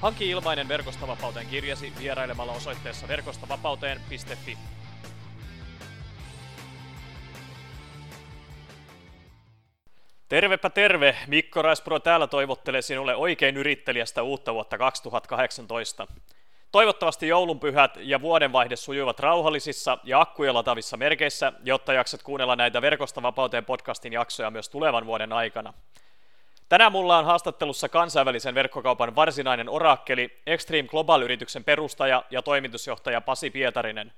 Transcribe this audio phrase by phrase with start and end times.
[0.00, 4.58] Hanki ilmainen Verkostavapauteen kirjasi vierailemalla osoitteessa verkostavapauteen.fi.
[10.28, 11.16] Tervepä terve!
[11.26, 16.06] Mikko Raispuro täällä toivottelee sinulle oikein yrittelijästä uutta vuotta 2018.
[16.72, 23.22] Toivottavasti joulunpyhät ja vuodenvaihde sujuvat rauhallisissa ja akkuja latavissa merkeissä, jotta jaksat kuunnella näitä Verkosta
[23.22, 25.74] vapauteen podcastin jaksoja myös tulevan vuoden aikana.
[26.68, 34.12] Tänään mulla on haastattelussa kansainvälisen verkkokaupan varsinainen orakkeli, Extreme Global-yrityksen perustaja ja toimitusjohtaja Pasi Pietarinen.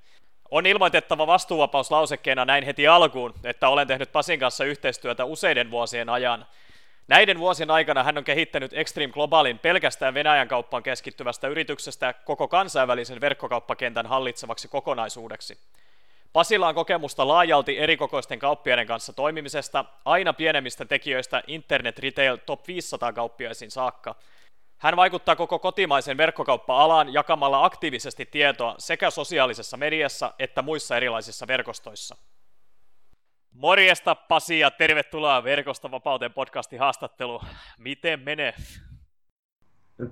[0.51, 6.45] On ilmoitettava vastuuvapauslausekkeena näin heti alkuun, että olen tehnyt Pasin kanssa yhteistyötä useiden vuosien ajan.
[7.07, 13.21] Näiden vuosien aikana hän on kehittänyt Extreme Globalin pelkästään Venäjän kauppaan keskittyvästä yrityksestä koko kansainvälisen
[13.21, 15.57] verkkokauppakentän hallitsevaksi kokonaisuudeksi.
[16.33, 23.13] Pasilla on kokemusta laajalti erikokoisten kauppiaiden kanssa toimimisesta, aina pienemmistä tekijöistä Internet Retail Top 500
[23.13, 24.15] kauppiaisiin saakka.
[24.77, 32.15] Hän vaikuttaa koko kotimaisen verkkokauppa-alaan jakamalla aktiivisesti tietoa sekä sosiaalisessa mediassa että muissa erilaisissa verkostoissa.
[33.51, 37.41] Morjesta Pasi ja tervetuloa Verkosta vapauteen podcastin haastattelu.
[37.77, 38.53] Miten menee?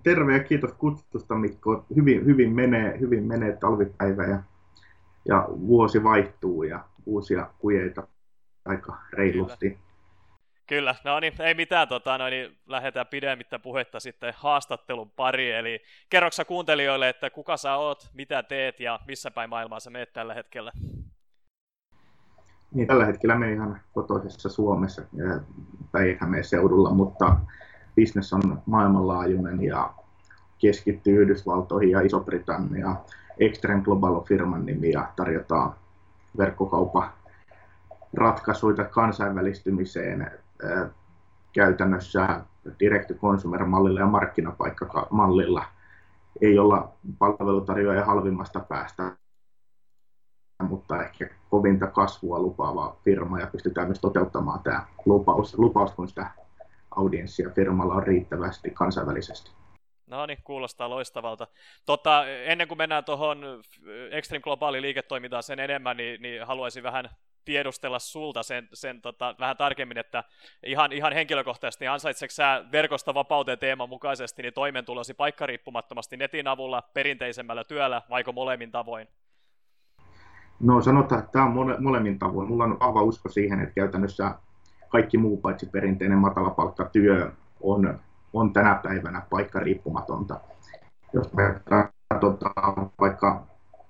[0.04, 1.86] Terve ja kiitos kutsusta Mikko.
[1.96, 4.40] Hyvin, hyvin, menee, hyvin menee talvipäivä ja
[5.28, 8.08] ja vuosi vaihtuu ja uusia kujeita
[8.66, 9.70] aika reilusti.
[9.70, 9.88] Kyllä.
[10.68, 15.82] Kyllä, no niin, ei mitään, tota, no niin, lähdetään pidemmittä puhetta sitten haastattelun pari, eli
[16.10, 20.34] kerroksä kuuntelijoille, että kuka sä oot, mitä teet ja missä päin maailmaa sä meet tällä
[20.34, 20.72] hetkellä?
[22.74, 25.02] Niin, tällä hetkellä me ihan kotoisessa Suomessa
[25.92, 27.36] päijät seudulla, mutta
[27.96, 29.94] bisnes on maailmanlaajuinen ja
[30.60, 32.98] keskittyy Yhdysvaltoihin ja Iso-Britanniaan
[33.40, 35.76] Extreme Global firman nimi ja tarjotaan
[36.38, 37.10] verkkokaupan
[38.14, 40.32] ratkaisuja kansainvälistymiseen
[41.54, 42.42] käytännössä
[42.80, 45.66] direct consumer mallilla ja markkinapaikkamallilla.
[46.42, 49.18] Ei olla palvelutarjoaja halvimmasta päästä,
[50.64, 56.32] mutta ehkä kovinta kasvua lupaava firma ja pystytään myös toteuttamaan tämä lupaus, lupaus kun sitä
[56.96, 59.52] audienssia firmalla on riittävästi kansainvälisesti.
[60.08, 61.48] No niin, kuulostaa loistavalta.
[61.86, 63.62] Tota, ennen kuin mennään tuohon
[64.12, 67.10] Extreme Globaali liiketoimintaan sen enemmän, niin, niin haluaisin vähän
[67.46, 70.24] tiedustella sulta sen, sen tota, vähän tarkemmin, että
[70.66, 76.84] ihan, ihan henkilökohtaisesti, niin ansaitseeko sä verkosta vapauteen teeman mukaisesti niin toimeentulosi paikkariippumattomasti netin avulla,
[76.94, 79.08] perinteisemmällä työllä, vaiko molemmin tavoin?
[80.60, 82.48] No sanotaan, että tämä on mole, molemmin tavoin.
[82.48, 84.36] Mulla on vahva usko siihen, että käytännössä
[84.90, 87.32] kaikki muu paitsi perinteinen matalapalkkatyö
[87.62, 88.00] on
[88.34, 90.40] on tänä päivänä paikka riippumatonta.
[91.14, 91.62] Jos me
[92.10, 93.44] katsotaan vaikka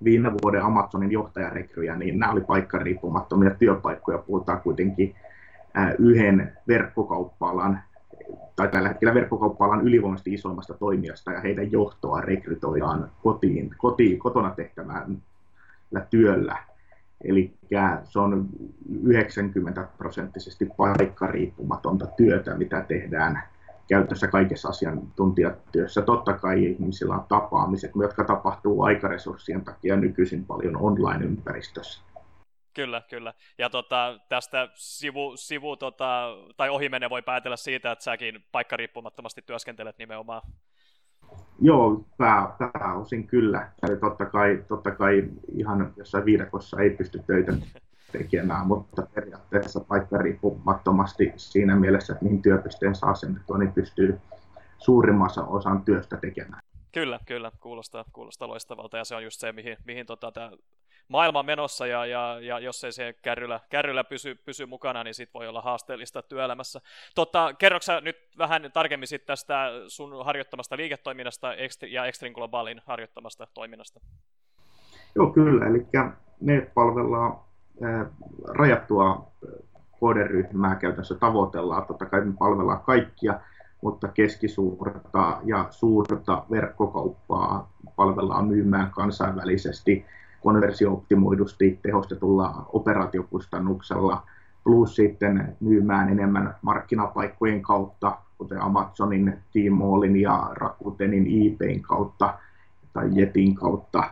[0.03, 4.17] viime vuoden Amazonin johtajarekryjä, niin nämä oli paikka riippumattomia työpaikkoja.
[4.17, 5.15] Puhutaan kuitenkin
[5.99, 7.79] yhden verkkokauppaalan
[8.55, 16.05] tai tällä hetkellä verkkokauppaalan ylivoimaisesti isoimmasta toimijasta ja heidän johtoa rekrytoidaan kotiin, kotiin kotona tehtävällä
[16.09, 16.57] työllä.
[17.23, 17.53] Eli
[18.03, 18.49] se on
[19.03, 23.43] 90 prosenttisesti paikkariippumatonta työtä, mitä tehdään
[23.87, 26.01] käytössä kaikessa asiantuntijatyössä.
[26.01, 32.01] Totta kai ihmisillä on tapaamiset, jotka tapahtuu aikaresurssien takia nykyisin paljon online-ympäristössä.
[32.73, 33.33] Kyllä, kyllä.
[33.57, 39.97] Ja tota, tästä sivu, sivu tota, tai ohimenne voi päätellä siitä, että säkin paikkariippumattomasti työskentelet
[39.97, 40.41] nimenomaan.
[41.61, 43.71] Joo, pää, pääosin kyllä.
[43.87, 47.53] Eli totta kai, totta kai ihan jossain viidakossa ei pysty töitä
[48.11, 54.19] tekemään, mutta periaatteessa paikka riippumattomasti siinä mielessä, että mihin työpisteen saa asennettua, niin pystyy
[54.77, 56.61] suurimmassa osan työstä tekemään.
[56.91, 60.51] Kyllä, kyllä, kuulostaa, kuulostaa loistavalta ja se on just se, mihin, mihin tota, tämä
[61.07, 65.33] maailma menossa ja, ja, ja jos ei se kärryllä, kärryllä pysy, pysy mukana, niin sit
[65.33, 66.81] voi olla haasteellista työelämässä.
[67.15, 71.53] Totta, kerroksä nyt vähän tarkemmin sit tästä sun harjoittamasta liiketoiminnasta
[71.89, 73.99] ja Extreme Globalin harjoittamasta toiminnasta?
[75.15, 75.87] Joo, kyllä, eli
[76.41, 77.46] ne palvellaan
[78.47, 79.27] rajattua
[79.99, 81.85] kohderyhmää käytännössä tavoitellaan.
[81.85, 83.39] Totta kai me palvellaan kaikkia,
[83.81, 90.05] mutta keskisuurta ja suurta verkkokauppaa palvellaan myymään kansainvälisesti
[90.41, 94.23] konversiooptimoidusti tehostetulla operaatiokustannuksella,
[94.63, 102.33] plus sitten myymään enemmän markkinapaikkojen kautta, kuten Amazonin, Tmallin ja Rakutenin eBayn kautta
[102.93, 104.03] tai Jetin kautta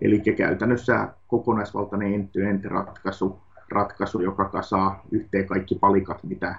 [0.00, 3.38] Eli käytännössä kokonaisvaltainen end ratkaisu,
[3.70, 6.54] ratkaisu, joka kasaa yhteen kaikki palikat, mitä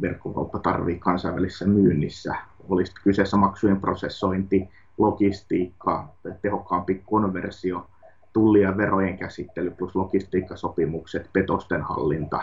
[0.00, 2.34] verkkokauppa tarvitsee kansainvälisessä myynnissä.
[2.68, 4.68] Olisi kyseessä maksujen prosessointi,
[4.98, 6.08] logistiikka,
[6.42, 7.86] tehokkaampi konversio,
[8.32, 12.40] tulli- ja verojen käsittely plus logistiikkasopimukset, petosten hallinta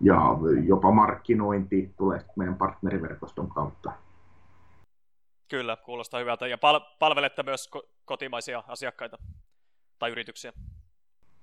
[0.00, 3.92] ja jopa markkinointi tulee meidän partneriverkoston kautta.
[5.48, 6.46] Kyllä, kuulostaa hyvältä.
[6.46, 9.18] Ja pal- palvelette myös ko- kotimaisia asiakkaita
[9.98, 10.52] tai yrityksiä?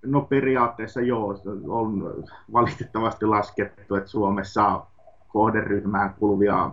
[0.05, 1.35] No periaatteessa joo,
[1.67, 2.23] on
[2.53, 4.85] valitettavasti laskettu, että Suomessa
[5.27, 6.71] kohderyhmään kuuluvia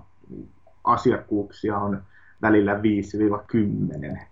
[0.85, 2.03] asiakkuuksia on
[2.43, 4.27] välillä 5-10.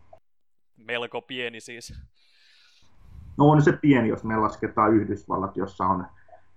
[0.77, 1.95] Melko pieni siis.
[3.37, 6.07] No on se pieni, jos me lasketaan Yhdysvallat, jossa on,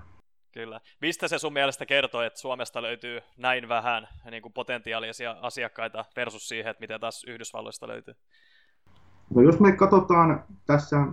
[0.54, 0.80] Kyllä.
[1.00, 6.48] Mistä se sun mielestä kertoo, että Suomesta löytyy näin vähän niin kuin potentiaalisia asiakkaita versus
[6.48, 8.14] siihen, että miten taas Yhdysvalloista löytyy?
[9.34, 11.10] No jos me katsotaan tässä äh,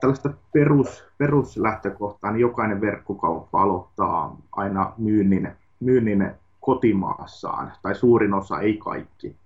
[0.00, 5.48] tällaista perus, peruslähtökohtaa, niin jokainen verkkokauppa aloittaa aina myynnin,
[5.80, 6.30] myynnin
[6.60, 9.36] kotimaassaan, tai suurin osa, ei kaikki.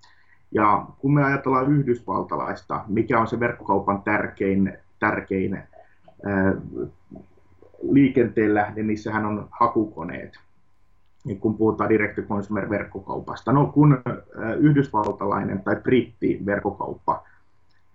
[0.53, 5.65] Ja kun me ajatellaan yhdysvaltalaista, mikä on se verkkokaupan tärkein, tärkein äh,
[7.83, 10.33] liikenteen lähde, sehän on hakukoneet,
[11.25, 13.53] niin kun puhutaan direct consumer verkkokaupasta.
[13.53, 17.25] No kun äh, yhdysvaltalainen tai britti verkkokauppa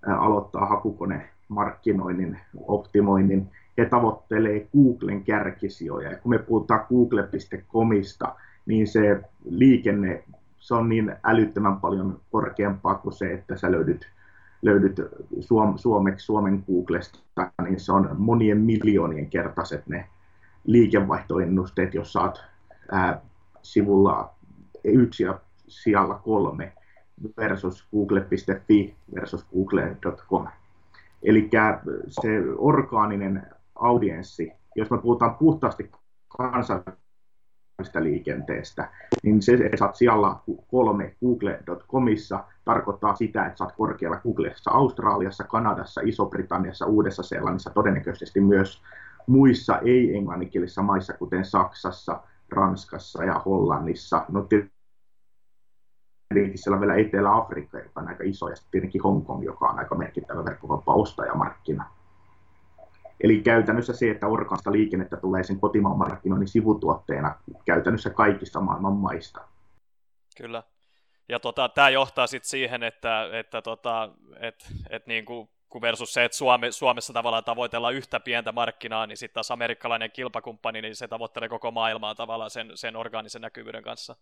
[0.08, 3.50] aloittaa hakukone markkinoinnin, optimoinnin.
[3.78, 6.12] He tavoittelee Googlen kärkisijoja.
[6.12, 8.36] Ja kun me puhutaan google.comista,
[8.66, 10.24] niin se liikenne
[10.60, 14.08] se on niin älyttömän paljon korkeampaa kuin se, että sä löydyt,
[14.62, 15.02] löydyt
[15.40, 17.20] suom, suomeksi Suomen Googlesta,
[17.64, 20.10] niin se on monien miljoonien kertaiset ne
[20.64, 22.44] liikevaihtoennusteet, jos saat
[22.92, 23.22] ää,
[23.62, 24.36] sivulla
[24.84, 26.74] yksi ja sijalla kolme
[27.38, 30.48] versus google.fi versus google.com.
[31.24, 31.50] Eli
[32.08, 35.92] se orgaaninen audienssi, jos me puhutaan puhtaasti
[36.38, 37.07] kansainvälisestä
[38.00, 38.90] liikenteestä,
[39.24, 40.36] niin se, että saat siellä
[40.68, 48.82] kolme google.comissa, tarkoittaa sitä, että saat korkealla Googlessa Australiassa, Kanadassa, Iso-Britanniassa, Uudessa-Seelannissa, todennäköisesti myös
[49.28, 54.26] muissa ei-englanninkielisissä maissa, kuten Saksassa, Ranskassa ja Hollannissa.
[54.30, 54.48] No
[56.30, 59.80] tietenkin siellä on vielä Etelä-Afrikka, joka on aika iso, ja sitten tietenkin Hongkong, joka on
[59.80, 61.97] aika merkittävä verkkokauppa-ostajamarkkina.
[63.24, 67.36] Eli käytännössä se, että orgaanista liikennettä tulee sen kotimaan markkinoinnin sivutuotteena
[67.66, 69.42] käytännössä kaikista maailman maista.
[70.38, 70.64] Kyllä.
[71.30, 74.10] Ja tota, tämä johtaa sitten siihen, että, että tota,
[74.40, 79.18] et, et niinku, kun versus se, että Suome, Suomessa tavallaan tavoitellaan yhtä pientä markkinaa, niin
[79.18, 84.16] sitten taas amerikkalainen kilpakumppani, niin se tavoittelee koko maailmaa tavallaan sen, sen orgaanisen näkyvyyden kanssa.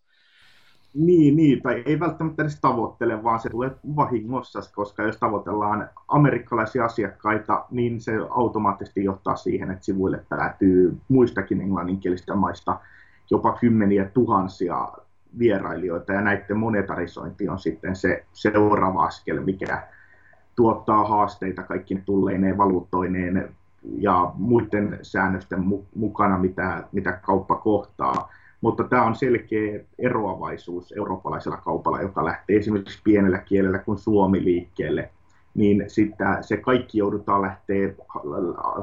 [0.98, 6.84] Niin, niin, tai ei välttämättä edes tavoittele, vaan se tulee vahingossa, koska jos tavoitellaan amerikkalaisia
[6.84, 12.80] asiakkaita, niin se automaattisesti johtaa siihen, että sivuille päätyy muistakin englanninkielisistä maista
[13.30, 14.88] jopa kymmeniä tuhansia
[15.38, 19.82] vierailijoita, ja näiden monetarisointi on sitten se seuraava askel, mikä
[20.56, 23.54] tuottaa haasteita kaikki tulleineen, valuuttoineen
[23.98, 25.64] ja muiden säännösten
[25.94, 28.28] mukana, mitä, mitä kauppa kohtaa
[28.60, 35.10] mutta tämä on selkeä eroavaisuus eurooppalaisella kaupalla, joka lähtee esimerkiksi pienellä kielellä kuin suomi liikkeelle,
[35.54, 37.92] niin sitten se kaikki joudutaan lähteä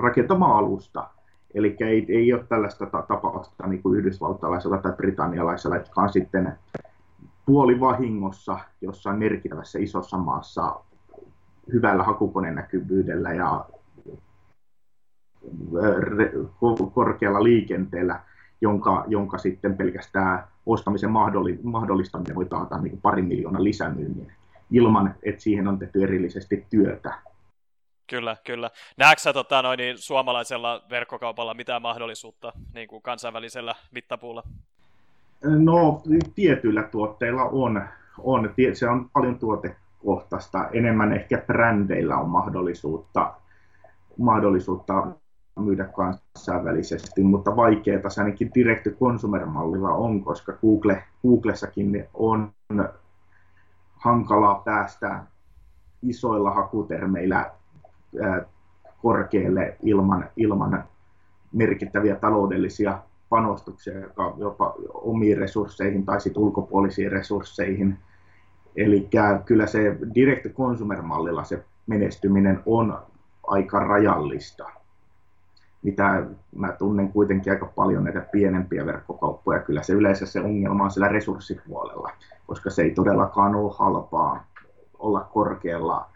[0.01, 1.09] rakentamaan alusta.
[1.53, 6.53] Eli ei, ei ole tällaista tapausta niin kuin yhdysvaltalaisella tai britannialaisella, jotka on sitten
[7.45, 10.79] puoli vahingossa jossain merkittävässä isossa maassa
[11.73, 13.65] hyvällä hakukoneen näkyvyydellä ja
[16.93, 18.19] korkealla liikenteellä
[18.63, 21.11] jonka, jonka sitten pelkästään ostamisen
[21.63, 24.31] mahdollistaminen voi taata niin pari miljoonaa lisämyynnin
[24.71, 27.13] ilman, että siihen on tehty erillisesti työtä.
[28.07, 28.69] Kyllä, kyllä.
[28.97, 34.43] Näetkö tota, noin, niin suomalaisella verkkokaupalla mitään mahdollisuutta niin kuin kansainvälisellä mittapuulla?
[35.43, 36.01] No
[36.35, 37.83] tietyillä tuotteilla on.
[38.17, 38.53] on.
[38.73, 40.67] Se on paljon tuotekohtaista.
[40.73, 43.33] Enemmän ehkä brändeillä on mahdollisuutta,
[44.17, 45.07] mahdollisuutta
[45.59, 49.43] myydä kansainvälisesti, mutta vaikeaa se ainakin direct consumer
[49.91, 52.51] on, koska Google, Googlessakin on
[53.95, 55.23] hankalaa päästä
[56.01, 57.51] isoilla hakutermeillä
[59.01, 60.83] korkealle ilman, ilman
[61.51, 67.97] merkittäviä taloudellisia panostuksia, joka jopa omiin resursseihin tai sitten ulkopuolisiin resursseihin.
[68.75, 69.09] Eli
[69.45, 72.97] kyllä se direct consumer mallilla se menestyminen on
[73.47, 74.82] aika rajallista
[75.83, 76.25] mitä
[76.55, 79.59] mä tunnen kuitenkin aika paljon näitä pienempiä verkkokauppoja.
[79.59, 82.11] Kyllä se yleensä se ongelma on siellä resurssipuolella.
[82.47, 84.47] koska se ei todellakaan ole halpaa
[84.99, 86.09] olla korkealla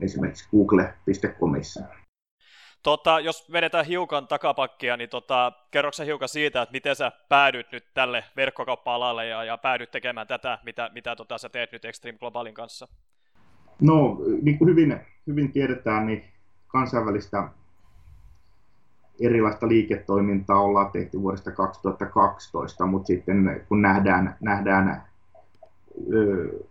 [0.00, 1.84] esimerkiksi google.comissa.
[2.82, 7.84] Tota, jos vedetään hiukan takapakkia, niin tota, kerroksä hiukan siitä, että miten sä päädyt nyt
[7.94, 12.54] tälle verkkokauppa-alalle ja, ja päädyt tekemään tätä, mitä, mitä tota, sä teet nyt Extreme Globalin
[12.54, 12.88] kanssa?
[13.80, 16.24] No, niin kuin hyvin, hyvin tiedetään, niin
[16.66, 17.48] kansainvälistä
[19.22, 25.02] erilaista liiketoimintaa ollaan tehty vuodesta 2012, mutta sitten kun nähdään, nähdään
[26.12, 26.64] ö,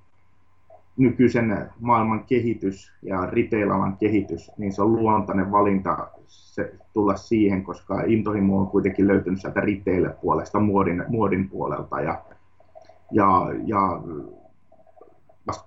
[0.97, 8.03] nykyisen maailman kehitys ja retail-alan kehitys, niin se on luontainen valinta se, tulla siihen, koska
[8.05, 12.21] intohimo on kuitenkin löytynyt sieltä retail-puolesta, muodin, muodin puolelta ja,
[13.11, 14.01] ja, ja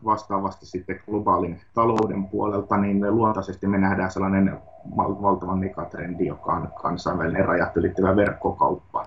[0.05, 4.59] vastaavasti sitten globaalin talouden puolelta, niin luontaisesti me nähdään sellainen
[4.97, 9.07] valtavan megatrendi, joka on kansainvälinen rajat ylittävä verkkokauppa,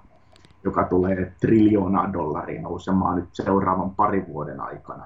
[0.63, 5.03] joka tulee triljoonaa dollaria nousemaan nyt seuraavan parin vuoden aikana.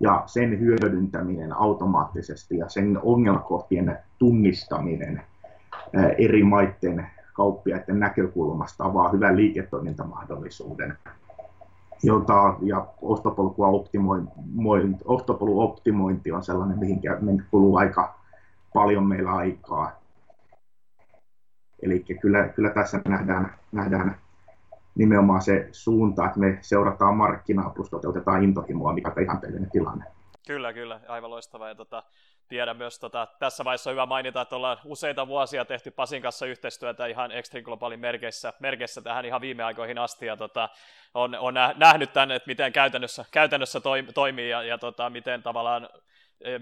[0.00, 5.22] Ja sen hyödyntäminen automaattisesti ja sen ongelmakohtien tunnistaminen
[6.18, 10.98] eri maiden kauppiaiden näkökulmasta avaa hyvän liiketoimintamahdollisuuden
[12.04, 12.86] jota, ja
[15.06, 17.00] ostopolun optimointi on sellainen, mihin
[17.50, 18.14] kuluu aika
[18.74, 19.92] paljon meillä aikaa.
[21.82, 24.16] Eli kyllä, kyllä tässä nähdään, nähdään
[24.94, 30.04] nimenomaan se suunta, että me seurataan markkinaa plus toteutetaan intohimoa, mikä on ihanteellinen tilanne.
[30.46, 31.68] Kyllä, kyllä, aivan loistavaa.
[31.68, 32.02] Ja tota,
[32.48, 36.46] tiedän myös, tota, tässä vaiheessa on hyvä mainita, että ollaan useita vuosia tehty Pasin kanssa
[36.46, 40.68] yhteistyötä ihan Extreme Globalin merkeissä, merkeissä tähän ihan viime aikoihin asti, ja tota,
[41.14, 43.80] on, on nähnyt tänne, että miten käytännössä, käytännössä
[44.14, 45.88] toimii, ja, ja tota, miten tavallaan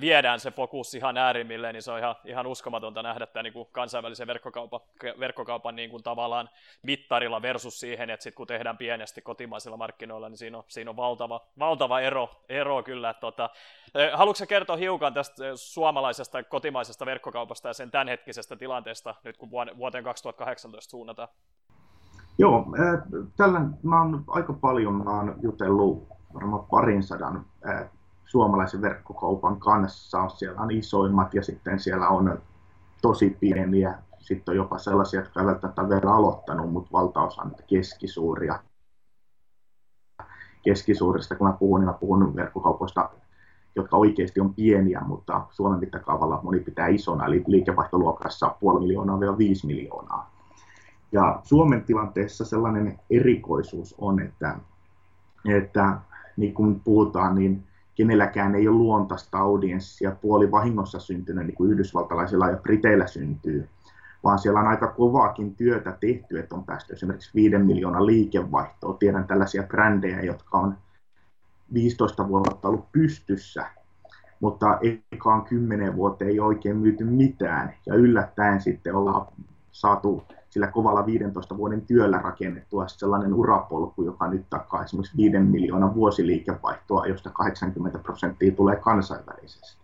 [0.01, 3.69] viedään se fokus ihan äärimmilleen, niin se on ihan, ihan uskomatonta nähdä tämä niin kuin
[3.73, 4.81] kansainvälisen verkkokaupan,
[5.21, 6.49] verkkokaupan niin kuin tavallaan
[6.83, 10.97] mittarilla versus siihen, että sit kun tehdään pienesti kotimaisilla markkinoilla, niin siinä on, siinä on
[10.97, 13.15] valtava, valtava ero, ero kyllä.
[13.15, 13.51] Tota,
[14.13, 20.91] haluatko kertoa hiukan tästä suomalaisesta kotimaisesta verkkokaupasta ja sen tämänhetkisestä tilanteesta nyt kun vuoteen 2018
[20.91, 21.29] suunnataan?
[22.39, 22.67] Joo,
[23.37, 27.45] tällä mä oon aika paljon mä oon jutellut varmaan parin sadan
[28.33, 30.29] suomalaisen verkkokaupan kanssa.
[30.29, 32.39] Siellä on isoimmat ja sitten siellä on
[33.03, 33.99] tosi pieniä.
[34.19, 38.59] Sitten on jopa sellaisia, jotka eivät tätä vielä aloittanut, mutta valtaosa on keskisuuria.
[40.65, 43.11] Keskisuurista, kun mä puhun, niin mä puhun verkkokaupoista,
[43.77, 49.39] jotka oikeasti on pieniä, mutta Suomen mittakaavalla moni pitää isona, eli liikevaihtoluokassa puoli miljoonaa vielä
[49.39, 50.31] viisi miljoonaa.
[51.13, 54.57] Ja Suomen tilanteessa sellainen erikoisuus on, että,
[55.59, 55.99] että
[56.37, 62.49] niin kuin puhutaan, niin kenelläkään ei ole luontaista audienssia puoli vahingossa syntynyt, niin kuin yhdysvaltalaisilla
[62.49, 63.69] ja briteillä syntyy,
[64.25, 68.95] vaan siellä on aika kovaakin työtä tehty, että on päästy esimerkiksi 5 miljoonaa liikevaihtoa.
[68.95, 70.77] Tiedän tällaisia brändejä, jotka on
[71.73, 73.67] 15 vuotta ollut pystyssä,
[74.41, 74.79] mutta
[75.13, 77.75] ekaan 10 vuoteen ei oikein myyty mitään.
[77.87, 79.27] Ja yllättäen sitten ollaan
[79.73, 85.95] saatu sillä kovalla 15 vuoden työllä rakennettua sellainen urapolku, joka nyt takaa esimerkiksi 5 miljoonan
[85.95, 89.83] vuosiliikevaihtoa, josta 80 prosenttia tulee kansainvälisesti.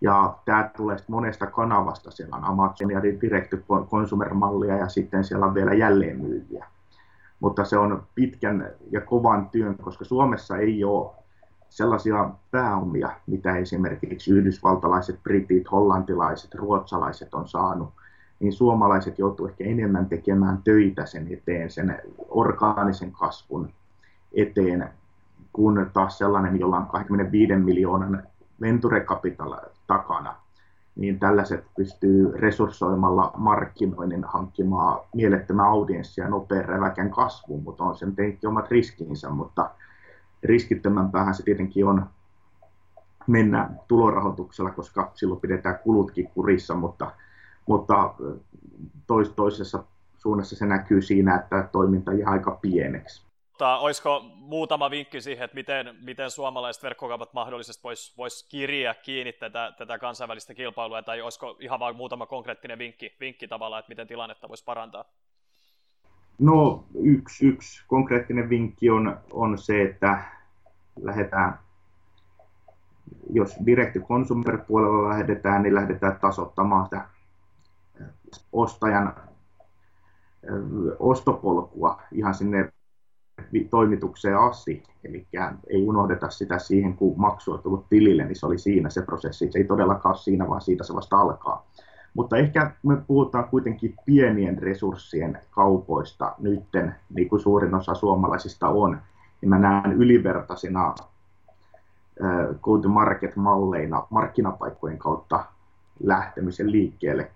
[0.00, 3.54] Ja tämä tulee monesta kanavasta, siellä on Amazon ja Direct
[3.90, 6.66] Consumer-mallia ja sitten siellä on vielä jälleenmyyjiä.
[7.40, 11.10] Mutta se on pitkän ja kovan työn, koska Suomessa ei ole
[11.68, 17.99] sellaisia pääomia, mitä esimerkiksi yhdysvaltalaiset, britit, hollantilaiset, ruotsalaiset on saanut
[18.40, 23.72] niin suomalaiset joutuu ehkä enemmän tekemään töitä sen eteen, sen orgaanisen kasvun
[24.32, 24.90] eteen,
[25.52, 28.22] kuin taas sellainen, jolla on 25 miljoonan
[28.60, 29.56] venture capital
[29.86, 30.36] takana,
[30.96, 38.48] niin tällaiset pystyy resurssoimalla markkinoinnin hankkimaan mielettömän audienssia nopean räväkän kasvuun, mutta on sen tietenkin
[38.48, 39.70] omat riskinsä, mutta
[40.42, 42.06] riskittömämpäähän se tietenkin on
[43.26, 47.10] mennä tulorahoituksella, koska silloin pidetään kulutkin kurissa, mutta
[47.66, 48.14] mutta
[49.06, 49.84] tois, toisessa
[50.18, 53.30] suunnassa se näkyy siinä, että toiminta jää aika pieneksi.
[53.48, 59.32] Mutta olisiko muutama vinkki siihen, että miten, miten suomalaiset verkkokaupat mahdollisesti voisi vois kirjaa kiinni
[59.32, 64.06] tätä, tätä kansainvälistä kilpailua, tai olisiko ihan vain muutama konkreettinen vinkki, vinkki tavallaan, että miten
[64.06, 65.04] tilannetta voisi parantaa?
[66.38, 70.22] No yksi, yksi konkreettinen vinkki on, on se, että
[71.02, 71.58] lähdetään
[73.32, 77.08] jos direct consumer puolella lähdetään, niin lähdetään tasoittamaan sitä
[78.52, 79.14] ostajan
[80.98, 82.72] ostopolkua ihan sinne
[83.70, 85.26] toimitukseen asti, eli
[85.66, 89.52] ei unohdeta sitä siihen, kun maksu on tullut tilille, niin se oli siinä se prosessi.
[89.52, 91.66] Se ei todellakaan ole siinä, vaan siitä se vasta alkaa.
[92.14, 99.00] Mutta ehkä me puhutaan kuitenkin pienien resurssien kaupoista nytten, niin kuin suurin osa suomalaisista on.
[99.40, 100.94] niin mä näen ylivertaisina
[102.62, 105.44] go-to-market-malleina markkinapaikkojen kautta
[106.02, 107.30] lähtemisen liikkeelle.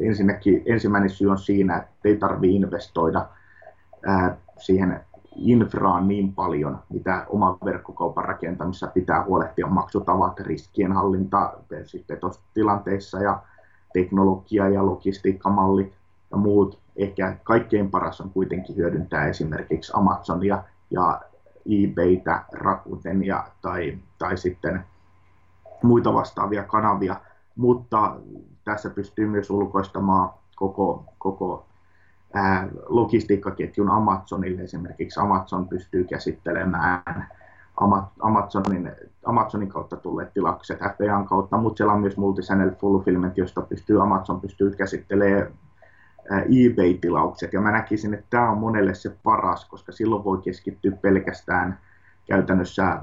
[0.00, 3.26] Ensinnäkin ensimmäinen syy on siinä, että ei tarvitse investoida
[4.58, 5.00] siihen
[5.36, 11.52] infraan niin paljon, mitä oman verkkokaupan rakentamissa pitää huolehtia maksutavat, riskienhallinta
[11.84, 13.42] siis petostilanteissa ja
[13.92, 15.92] teknologia ja logistiikkamallit
[16.30, 16.78] ja muut.
[16.96, 21.20] Ehkä kaikkein paras on kuitenkin hyödyntää esimerkiksi Amazonia ja
[21.66, 24.84] eBaytä, Rakutenia tai, tai sitten
[25.82, 27.16] muita vastaavia kanavia,
[27.56, 28.16] mutta
[28.66, 31.66] tässä pystyy myös ulkoistamaan koko, koko
[32.34, 34.62] ää, logistiikkaketjun Amazonille.
[34.62, 37.28] Esimerkiksi Amazon pystyy käsittelemään
[38.20, 38.92] Amazonin,
[39.24, 44.40] Amazonin kautta tulleet tilaukset FBAn kautta, mutta siellä on myös multichannel fulfillment, josta pystyy Amazon
[44.40, 45.52] pystyy käsittelemään
[46.30, 47.52] eBay-tilaukset.
[47.52, 51.78] Ja mä näkisin, että tämä on monelle se paras, koska silloin voi keskittyä pelkästään
[52.26, 52.98] käytännössä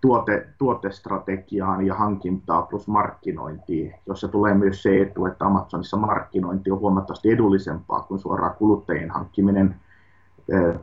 [0.00, 6.80] tuote, tuotestrategiaan ja hankintaa plus markkinointiin, jossa tulee myös se etu, että Amazonissa markkinointi on
[6.80, 9.76] huomattavasti edullisempaa kuin suoraan kuluttajien hankkiminen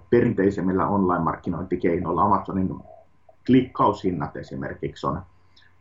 [0.10, 2.24] perinteisemmillä online-markkinointikeinoilla.
[2.24, 2.76] Amazonin
[3.46, 5.22] klikkaushinnat esimerkiksi on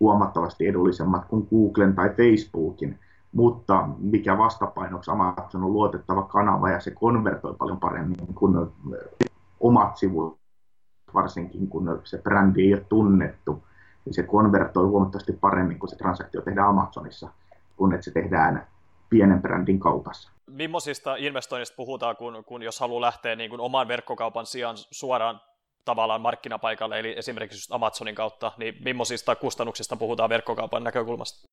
[0.00, 2.98] huomattavasti edullisemmat kuin Googlen tai Facebookin,
[3.32, 8.66] mutta mikä vastapainoksi Amazon on luotettava kanava ja se konvertoi paljon paremmin kuin
[9.60, 10.38] omat sivut
[11.14, 13.64] varsinkin kun se brändi ei ole tunnettu,
[14.04, 17.28] niin se konvertoi huomattavasti paremmin, kun se transaktio tehdään Amazonissa,
[17.76, 18.66] kun että se tehdään
[19.10, 20.30] pienen brändin kaupassa.
[20.50, 25.40] Millaisista investoinnista puhutaan, kun, kun jos haluaa lähteä niin kuin oman verkkokaupan sijaan suoraan
[25.84, 31.48] tavallaan markkinapaikalle, eli esimerkiksi just Amazonin kautta, niin millaisista kustannuksista puhutaan verkkokaupan näkökulmasta?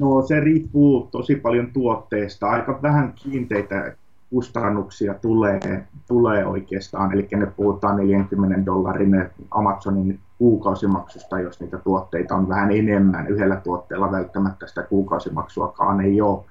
[0.00, 2.46] No se riippuu tosi paljon tuotteesta.
[2.46, 3.96] Aika vähän kiinteitä
[4.32, 12.48] kustannuksia tulee, tulee oikeastaan, eli ne puhutaan 40 dollarin Amazonin kuukausimaksusta, jos niitä tuotteita on
[12.48, 13.26] vähän enemmän.
[13.28, 16.44] Yhdellä tuotteella välttämättä sitä kuukausimaksuakaan ei ole,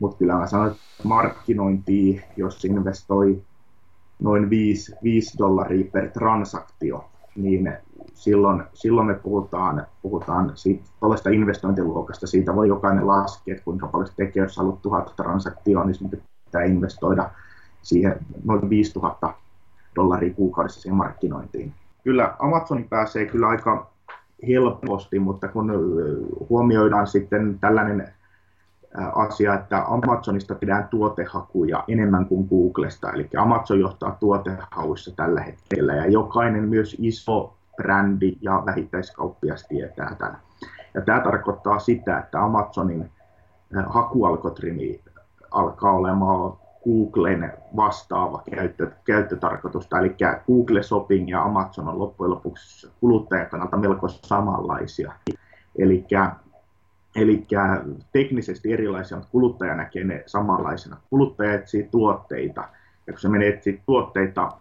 [0.00, 3.42] mutta kyllä mä sanon, että markkinointi, jos investoi
[4.22, 7.04] noin 5, 5 dollaria per transaktio,
[7.36, 7.72] niin
[8.14, 10.84] silloin, silloin me puhutaan, puhutaan siitä,
[11.32, 12.26] investointiluokasta.
[12.26, 16.22] Siitä voi jokainen laskea, että kuinka paljon se tekee, jos haluat tuhat transaktioon, niin
[16.56, 17.30] pitää investoida
[17.82, 19.34] siihen noin 5000
[19.96, 21.72] dollaria kuukaudessa siihen markkinointiin.
[22.04, 23.90] Kyllä Amazoni pääsee kyllä aika
[24.46, 25.72] helposti, mutta kun
[26.50, 28.08] huomioidaan sitten tällainen
[29.14, 36.10] asia, että Amazonista tehdään tuotehakuja enemmän kuin Googlesta, eli Amazon johtaa tuotehauissa tällä hetkellä, ja
[36.10, 40.38] jokainen myös iso brändi ja vähittäiskauppias tietää tämän.
[40.94, 43.10] Ja tämä tarkoittaa sitä, että Amazonin
[43.86, 45.00] hakualgoritmi
[45.56, 46.52] alkaa olemaan
[46.84, 50.14] Googlen vastaava käyttö, käyttötarkoitusta, eli
[50.46, 55.12] Google Shopping ja Amazon on loppujen lopuksi kuluttajan kannalta melko samanlaisia.
[55.78, 56.06] Eli
[57.16, 57.46] Eli
[58.12, 60.96] teknisesti erilaisia, mutta kuluttaja näkee ne samanlaisena.
[61.10, 62.68] Kuluttaja etsii tuotteita,
[63.06, 64.52] ja kun se menee etsiä tuotteita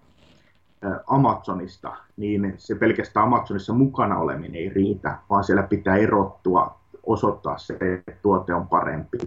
[1.08, 7.73] Amazonista, niin se pelkästään Amazonissa mukana oleminen ei riitä, vaan siellä pitää erottua, osoittaa se,
[7.73, 9.17] että tuote on parempi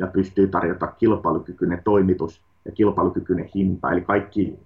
[0.00, 3.90] ja pystyy tarjota kilpailukykyinen toimitus ja kilpailukykyinen hinta.
[3.90, 4.58] Eli kaikki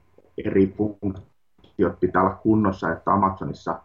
[0.44, 3.80] eri funktiot pitää olla kunnossa, että Amazonissa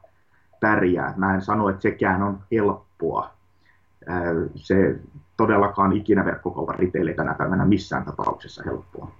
[0.59, 1.13] pärjää.
[1.17, 3.29] Mä en sano, että sekään on helppoa.
[4.55, 4.99] Se
[5.37, 9.11] todellakaan ikinä verkkokaupan riteille tänä päivänä missään tapauksessa helppoa.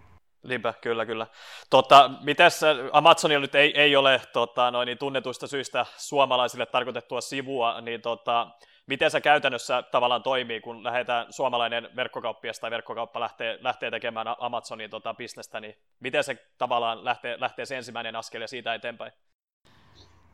[0.48, 1.28] Niinpä, kyllä, kyllä.
[1.70, 2.62] Tota, mites
[2.92, 8.48] Amazonilla nyt ei, ei ole tota, noin, niin tunnetuista syistä suomalaisille tarkoitettua sivua, niin tota,
[8.90, 14.90] miten se käytännössä tavallaan toimii, kun lähdetään suomalainen verkkokauppias tai verkkokauppa lähtee, lähtee tekemään Amazonin
[14.90, 19.12] tota, bisnestä, niin miten se tavallaan lähtee, lähtee se ensimmäinen askel ja siitä eteenpäin?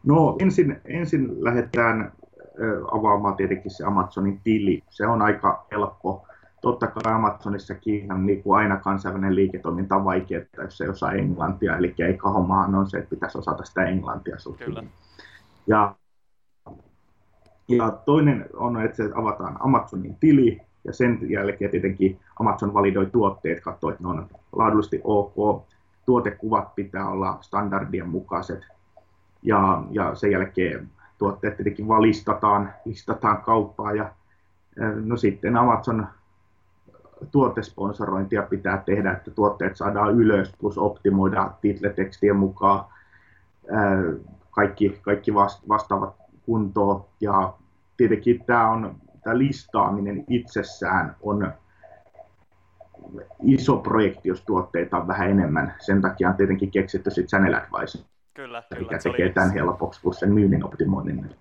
[0.04, 2.12] No ensin, ensin lähdetään
[2.92, 4.84] avaamaan tietenkin se Amazonin tili.
[4.90, 6.28] Se on aika helppo.
[6.62, 11.78] Totta kai Amazonissakin on niin kuin aina kansainvälinen liiketoiminta on vaikeaa, jos ei osaa englantia,
[11.78, 14.84] eli ei hommahan on se, että pitäisi osata sitä englantia Kyllä.
[15.68, 15.96] Ja
[17.68, 23.62] ja toinen on, että se avataan Amazonin tili, ja sen jälkeen tietenkin Amazon validoi tuotteet,
[23.62, 25.66] katsoo, että ne on laadullisesti ok,
[26.06, 28.68] tuotekuvat pitää olla standardien mukaiset,
[29.44, 34.12] ja, ja sen jälkeen tuotteet tietenkin valistataan, listataan kauppaa, ja
[35.06, 36.08] no sitten Amazon
[37.32, 42.86] tuotesponsorointia pitää tehdä, että tuotteet saadaan ylös, plus optimoida titletekstien mukaan
[44.52, 45.34] kaikki, kaikki
[45.70, 47.06] vastaavat kuntoon.
[47.22, 47.54] Ja
[47.98, 51.54] tietenkin tämä, on, tämä listaaminen itsessään on
[53.44, 55.76] iso projekti, jos tuotteita on vähän enemmän.
[55.80, 58.02] Sen takia on tietenkin keksitty sitten Channel Advisor,
[58.34, 58.82] Kyllä, kyllä.
[58.82, 59.34] Mikä tekee oli...
[59.34, 61.36] tämän helpoksi kuin sen myynnin optimoinnin.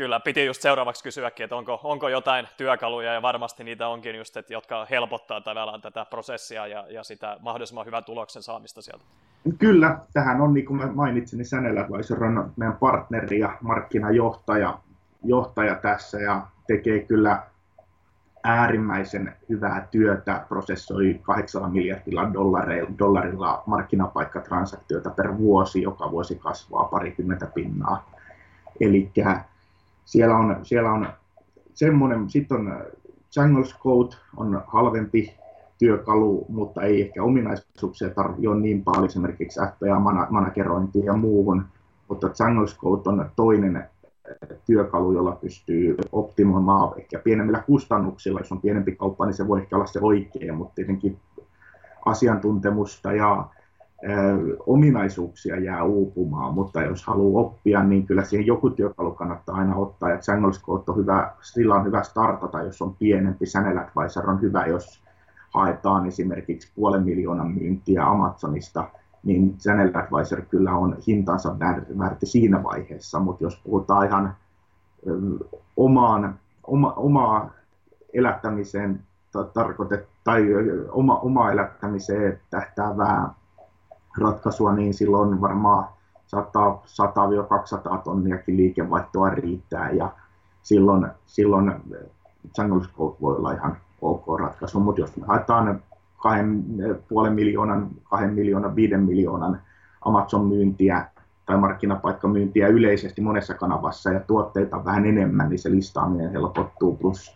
[0.00, 4.36] Kyllä, piti just seuraavaksi kysyäkin, että onko, onko jotain työkaluja, ja varmasti niitä onkin just,
[4.36, 9.04] että, jotka helpottaa tavallaan tätä prosessia ja, ja sitä mahdollisimman hyvän tuloksen saamista sieltä.
[9.58, 14.78] Kyllä, tähän on, niin kuin mä mainitsin, niin Sanel Advisor on meidän partneri ja markkinajohtaja
[15.24, 17.42] johtaja tässä ja tekee kyllä
[18.44, 27.46] äärimmäisen hyvää työtä, prosessoi 8 miljardilla dollarilla, dollarilla markkinapaikkatransaktioita per vuosi, joka vuosi kasvaa parikymmentä
[27.46, 28.10] pinnaa.
[28.80, 29.10] Eli
[30.10, 31.08] siellä on, siellä on
[31.74, 32.84] semmoinen, sitten on
[33.36, 35.34] Jangles Code on halvempi
[35.78, 41.64] työkalu, mutta ei ehkä ominaisuuksia tarvitse niin paljon esimerkiksi FBA-managerointiin ja muuhun,
[42.08, 43.84] mutta Jangles Code on toinen
[44.66, 48.40] työkalu, jolla pystyy optimoimaan ehkä pienemmillä kustannuksilla.
[48.40, 51.18] Jos on pienempi kauppa, niin se voi ehkä olla se oikea, mutta tietenkin
[52.04, 53.44] asiantuntemusta ja
[54.66, 60.10] ominaisuuksia jää uupumaan, mutta jos haluaa oppia, niin kyllä siihen joku työkalu kannattaa aina ottaa.
[60.10, 63.44] Ja Jangles on hyvä, sillä on hyvä startata, jos on pienempi.
[63.44, 65.02] Channel Advisor on hyvä, jos
[65.50, 68.84] haetaan esimerkiksi puolen miljoonan myyntiä Amazonista–
[69.22, 71.58] niin Channel Advisor kyllä on hintansa
[71.98, 74.36] väärti siinä vaiheessa, mutta jos puhutaan ihan
[75.76, 77.50] omaan, oma, omaa
[78.12, 79.00] elättämiseen
[79.54, 80.46] tarkoitet, tai
[80.90, 83.34] oma, oma elättämiseen tähtäävää
[84.18, 85.88] ratkaisua, niin silloin varmaan
[87.96, 89.90] 100-200 tonniakin liikevaihtoa riittää.
[89.90, 90.12] Ja
[90.62, 91.72] silloin, silloin
[92.58, 95.82] Jungle Scope voi olla ihan ok ratkaisu, mutta jos me haetaan
[96.22, 96.64] kahden
[97.08, 99.60] puolen miljoonan, kahden miljoonan, viiden miljoonan
[100.04, 101.06] Amazon-myyntiä
[101.46, 107.34] tai markkinapaikkamyyntiä yleisesti monessa kanavassa ja tuotteita vähän enemmän, niin se listaaminen helpottuu, plus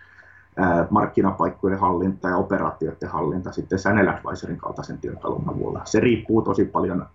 [0.90, 5.80] markkinapaikkojen hallinta ja operaatioiden hallinta sitten Channel Advisorin kaltaisen työkalun avulla.
[5.84, 7.06] Se riippuu tosi paljon,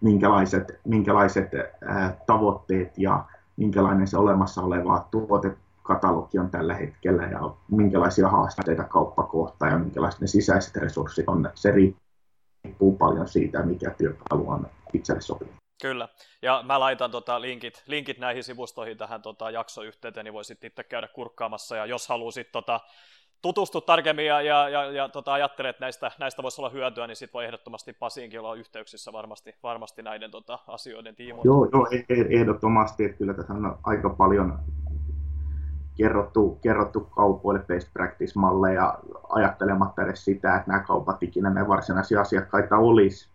[0.00, 1.50] minkälaiset, minkälaiset
[2.26, 3.24] tavoitteet ja
[3.56, 9.78] minkälainen se olemassa oleva tuote katalogi on tällä hetkellä ja minkälaisia haasteita kauppa kohtaa ja
[9.78, 11.50] minkälaiset ne sisäiset resurssit on.
[11.54, 15.50] Se riippuu paljon siitä, mikä työkalu on itselle sopiva.
[15.82, 16.08] Kyllä,
[16.42, 21.08] ja mä laitan tota linkit, linkit näihin sivustoihin tähän tota jaksoyhteyteen, niin voisit itse käydä
[21.08, 22.80] kurkkaamassa, ja jos haluaisit tota,
[23.42, 27.16] tutustua tarkemmin ja, ja, ja, ja tota, ajattelet, että näistä, näistä voisi olla hyötyä, niin
[27.16, 31.48] sitten voi ehdottomasti Pasiinkin olla yhteyksissä varmasti, varmasti näiden tota, asioiden tiimoilta.
[31.48, 34.58] Joo, joo, e-, e-, ehdottomasti, että kyllä tässä on aika paljon
[35.96, 42.76] kerrottu, kerrottu kaupoille best practice-malleja ajattelematta edes sitä, että nämä kaupat ikinä ne varsinaisia asiakkaita
[42.76, 43.28] olisi,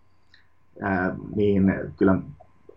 [1.36, 2.16] niin kyllä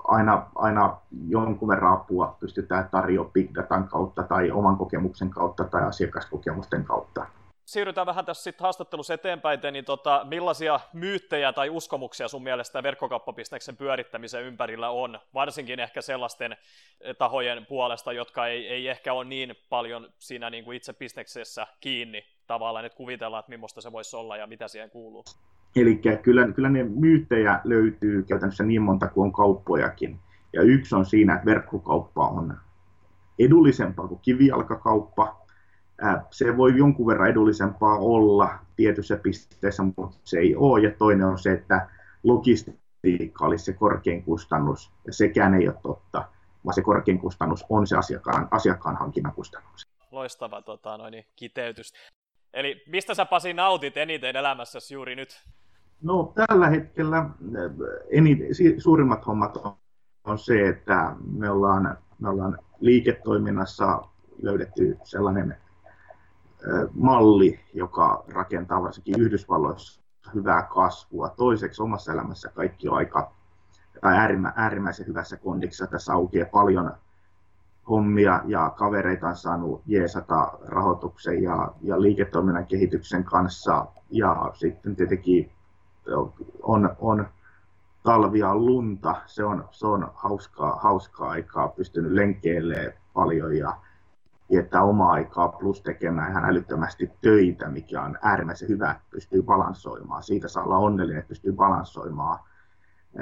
[0.05, 0.97] aina, aina
[1.29, 7.27] jonkun verran apua pystytään tarjoamaan big datan kautta tai oman kokemuksen kautta tai asiakaskokemusten kautta.
[7.65, 13.77] Siirrytään vähän tässä sitten haastattelussa eteenpäin, niin tota, millaisia myyttejä tai uskomuksia sun mielestä verkkokauppabisneksen
[13.77, 16.53] pyörittämisen ympärillä on, varsinkin ehkä sellaisten
[17.01, 21.67] eh, tahojen puolesta, jotka ei, ei ehkä ole niin paljon siinä niin kuin itse bisneksessä
[21.81, 25.25] kiinni tavallaan, että kuvitellaan, että millaista se voisi olla ja mitä siihen kuuluu.
[25.77, 30.19] Eli kyllä, kyllä ne myyttejä löytyy käytännössä niin monta kuin on kauppojakin.
[30.53, 32.59] Ja yksi on siinä, että verkkokauppa on
[33.39, 35.47] edullisempaa kuin kivijalkakauppa,
[36.31, 40.81] se voi jonkun verran edullisempaa olla tietyssä pisteessä, mutta se ei ole.
[40.81, 41.89] Ja toinen on se, että
[42.23, 46.25] logistiikka olisi se korkein kustannus, ja sekään ei ole totta,
[46.65, 49.87] vaan se korkein kustannus on se asiakkaan, asiakkaan hankinnan kustannus.
[50.11, 51.93] Loistava tota, noin, kiteytys.
[52.55, 55.43] Eli mistä sä Pasi nautit eniten elämässäsi juuri nyt?
[56.03, 57.31] No tällä hetkellä
[58.11, 59.73] eniten, suurimmat hommat on,
[60.25, 64.03] on se, että me ollaan, me ollaan liiketoiminnassa
[64.43, 65.57] löydetty sellainen
[66.95, 70.03] malli, joka rakentaa varsinkin Yhdysvalloissa
[70.35, 71.29] hyvää kasvua.
[71.29, 73.33] Toiseksi omassa elämässä kaikki on aika
[74.01, 74.17] tai
[74.57, 75.87] äärimmäisen hyvässä kondiksessa.
[75.87, 76.93] Tässä aukeaa paljon
[77.89, 83.87] hommia ja kavereita on saanut jeesata rahoituksen ja, ja liiketoiminnan kehityksen kanssa.
[84.11, 85.51] Ja sitten tietenkin
[86.63, 87.29] on, on
[88.03, 93.77] talvia lunta, se on, se on hauskaa, hauskaa aikaa, pystynyt lenkeille paljon ja
[94.51, 100.23] viettää omaa aikaa plus tekemään ihan älyttömästi töitä, mikä on äärimmäisen hyvä, että pystyy balansoimaan.
[100.23, 102.39] Siitä saa olla onnellinen, että pystyy balansoimaan
[103.19, 103.21] 70-80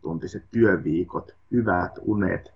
[0.00, 2.54] tuntiset työviikot, hyvät unet,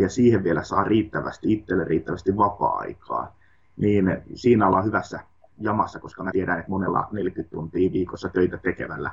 [0.00, 3.36] ja siihen vielä saa riittävästi itselle riittävästi vapaa-aikaa,
[3.76, 5.20] niin siinä ollaan hyvässä
[5.58, 9.10] jamassa, koska mä tiedän, että monella 40 tuntia viikossa töitä tekevällä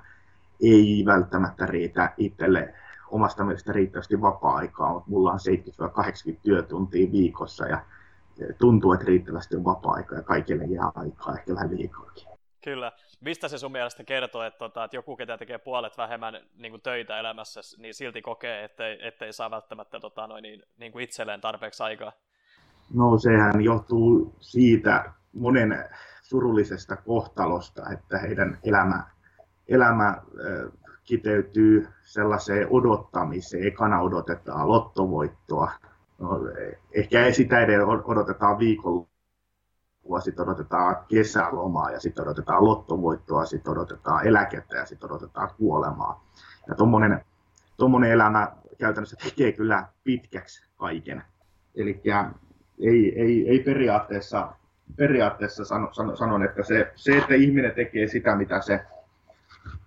[0.64, 2.74] ei välttämättä riitä itselle
[3.12, 5.40] omasta mielestä riittävästi vapaa-aikaa, mutta mulla on
[6.34, 7.82] 70-80 työtuntia viikossa ja
[8.58, 12.28] tuntuu, että riittävästi on vapaa-aikaa ja kaikille jää aikaa, ehkä vähän liikaakin.
[12.64, 12.92] Kyllä.
[13.22, 16.82] Mistä se sun mielestä kertoo, että, tota, että joku, ketä tekee puolet vähemmän niin kuin
[16.82, 21.42] töitä elämässä, niin silti kokee, ettei, ettei saa välttämättä tota, noin, niin, niin kuin itselleen
[21.42, 22.12] tarpeeksi aikaa?
[22.94, 25.90] No sehän johtuu siitä monen
[26.24, 29.04] surullisesta kohtalosta, että heidän elämä,
[29.68, 30.22] elämä
[31.04, 33.68] kiteytyy sellaiseen odottamiseen.
[33.68, 35.72] Ekana odotetaan lottovoittoa.
[36.20, 36.30] No,
[36.92, 39.08] ehkä sitä edes odotetaan viikolla
[40.20, 46.26] sitten odotetaan kesälomaa ja sitten odotetaan lottovoittoa, sitten odotetaan eläkettä ja sitten odotetaan kuolemaa.
[46.68, 46.76] Ja
[47.78, 51.24] tuommoinen elämä käytännössä tekee kyllä pitkäksi kaiken.
[51.76, 52.02] Eli
[52.80, 54.54] ei, ei, ei periaatteessa,
[54.96, 58.86] periaatteessa sano, sano, sanon, että se, se, että ihminen tekee sitä, mitä se,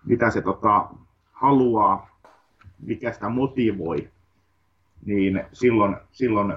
[0.04, 0.88] mitä se tota,
[1.32, 2.20] haluaa,
[2.78, 4.10] mikä sitä motivoi,
[5.04, 6.56] niin silloin, silloin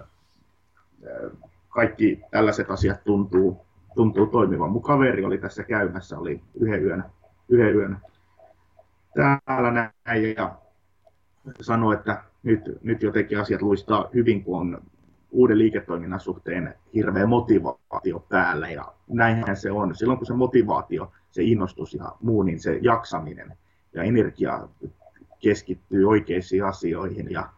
[1.69, 4.71] kaikki tällaiset asiat tuntuu, tuntuu toimivan.
[4.71, 7.04] Mun kaveri oli tässä käymässä, oli yhden yön,
[7.49, 7.97] yhden yön
[9.15, 10.56] täällä näin ja
[11.62, 14.82] sanoi, että nyt, nyt jotenkin asiat luistaa hyvin, kun on
[15.32, 19.96] uuden liiketoiminnan suhteen hirveä motivaatio päällä ja näinhän se on.
[19.96, 23.58] Silloin kun se motivaatio, se innostus ja muu, niin se jaksaminen
[23.94, 24.68] ja energia
[25.39, 27.50] keskittyy oikeisiin asioihin ja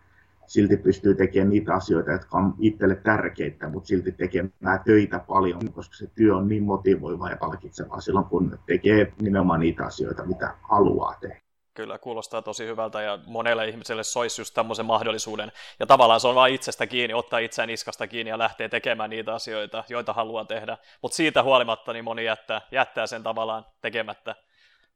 [0.46, 5.96] silti pystyy tekemään niitä asioita, jotka on itselle tärkeitä, mutta silti tekemään töitä paljon, koska
[5.96, 11.16] se työ on niin motivoiva ja palkitsevaa silloin, kun tekee nimenomaan niitä asioita, mitä haluaa
[11.22, 11.51] tehdä.
[11.74, 15.52] Kyllä, kuulostaa tosi hyvältä ja monelle ihmiselle soisi just tämmöisen mahdollisuuden.
[15.80, 19.34] Ja tavallaan se on vain itsestä kiinni, ottaa itseään niskasta kiinni ja lähtee tekemään niitä
[19.34, 20.78] asioita, joita haluaa tehdä.
[21.02, 24.36] Mutta siitä huolimatta niin moni jättää, jättää sen tavallaan tekemättä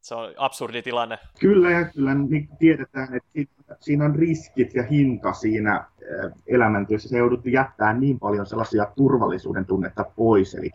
[0.06, 1.20] se on absurdi tilanne.
[1.40, 5.86] Kyllä, ja kyllä niin tiedetään, että siinä on riskit ja hinta siinä
[6.48, 7.10] elämäntyössä.
[7.10, 10.72] Se joudut jättää niin paljon sellaisia turvallisuuden tunnetta pois, eli,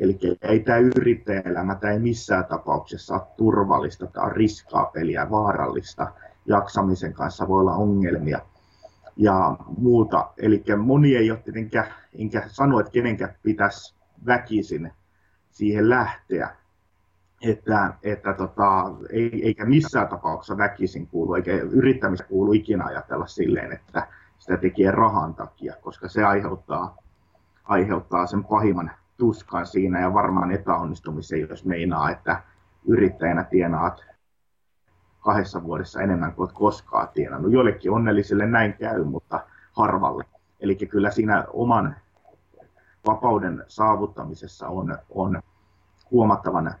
[0.00, 6.12] eli ei tämä yrittäjäelämä, tämä ei missään tapauksessa ole turvallista, tämä on riskaa peliä, vaarallista.
[6.46, 8.40] Jaksamisen kanssa voi olla ongelmia
[9.16, 10.30] ja muuta.
[10.36, 11.86] Eli moni ei ole tietenkään,
[12.18, 13.94] enkä sano, että kenenkään pitäisi
[14.26, 14.92] väkisin
[15.50, 16.56] siihen lähteä,
[17.42, 23.72] että, että tota, ei, eikä missään tapauksessa väkisin kuulu, eikä yrittämistä kuulu ikinä ajatella silleen,
[23.72, 24.06] että
[24.38, 26.96] sitä tekee rahan takia, koska se aiheuttaa,
[27.64, 32.42] aiheuttaa sen pahimman tuskan siinä ja varmaan epäonnistumisen, jos meinaa, että
[32.86, 34.04] yrittäjänä tienaat
[35.20, 37.52] kahdessa vuodessa enemmän kuin olet koskaan tienannut.
[37.52, 39.40] Joillekin onnellisille näin käy, mutta
[39.72, 40.24] harvalle.
[40.60, 41.96] Eli kyllä siinä oman
[43.06, 45.42] vapauden saavuttamisessa on, on
[46.10, 46.74] huomattavan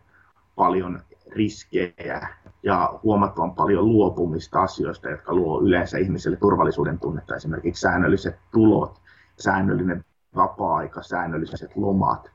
[0.56, 1.00] paljon
[1.32, 2.28] riskejä
[2.62, 9.00] ja huomattavan paljon luopumista asioista, jotka luo yleensä ihmiselle turvallisuuden tunnetta, esimerkiksi säännölliset tulot,
[9.38, 10.04] säännöllinen
[10.36, 12.30] vapaa-aika, säännölliset lomat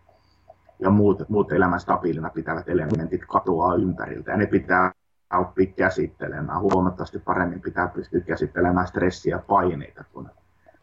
[0.80, 4.92] ja muut, muut elämän stabiilina pitävät elementit katoaa ympäriltä ja ne pitää
[5.40, 6.62] oppia käsittelemään.
[6.62, 10.30] Huomattavasti paremmin pitää pystyä käsittelemään stressiä ja paineita kuin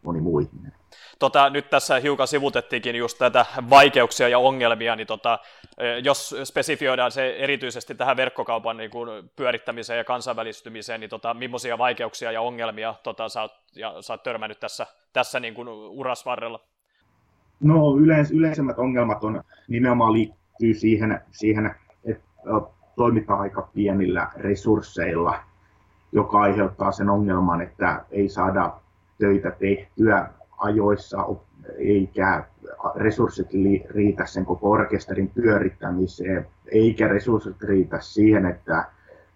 [0.03, 0.73] moni muu ihminen.
[1.19, 5.39] Tota, nyt tässä hiukan sivutettiinkin just tätä vaikeuksia ja ongelmia, niin tota,
[5.77, 11.77] e, jos spesifioidaan se erityisesti tähän verkkokaupan niin kuin pyörittämiseen ja kansainvälistymiseen, niin tota, millaisia
[11.77, 16.59] vaikeuksia ja ongelmia tota, sä, oot, ja, sä oot törmännyt tässä, tässä niin kuin urasvarrella?
[17.63, 22.23] No yleis, yleisemmät ongelmat on nimenomaan liittyy siihen, siihen että
[22.95, 25.39] toimitaan aika pienillä resursseilla,
[26.11, 28.73] joka aiheuttaa sen ongelman, että ei saada
[29.17, 31.25] töitä tehtyä ajoissa,
[31.77, 32.43] eikä
[32.95, 33.47] resurssit
[33.89, 38.85] riitä sen koko orkesterin pyörittämiseen, eikä resurssit riitä siihen, että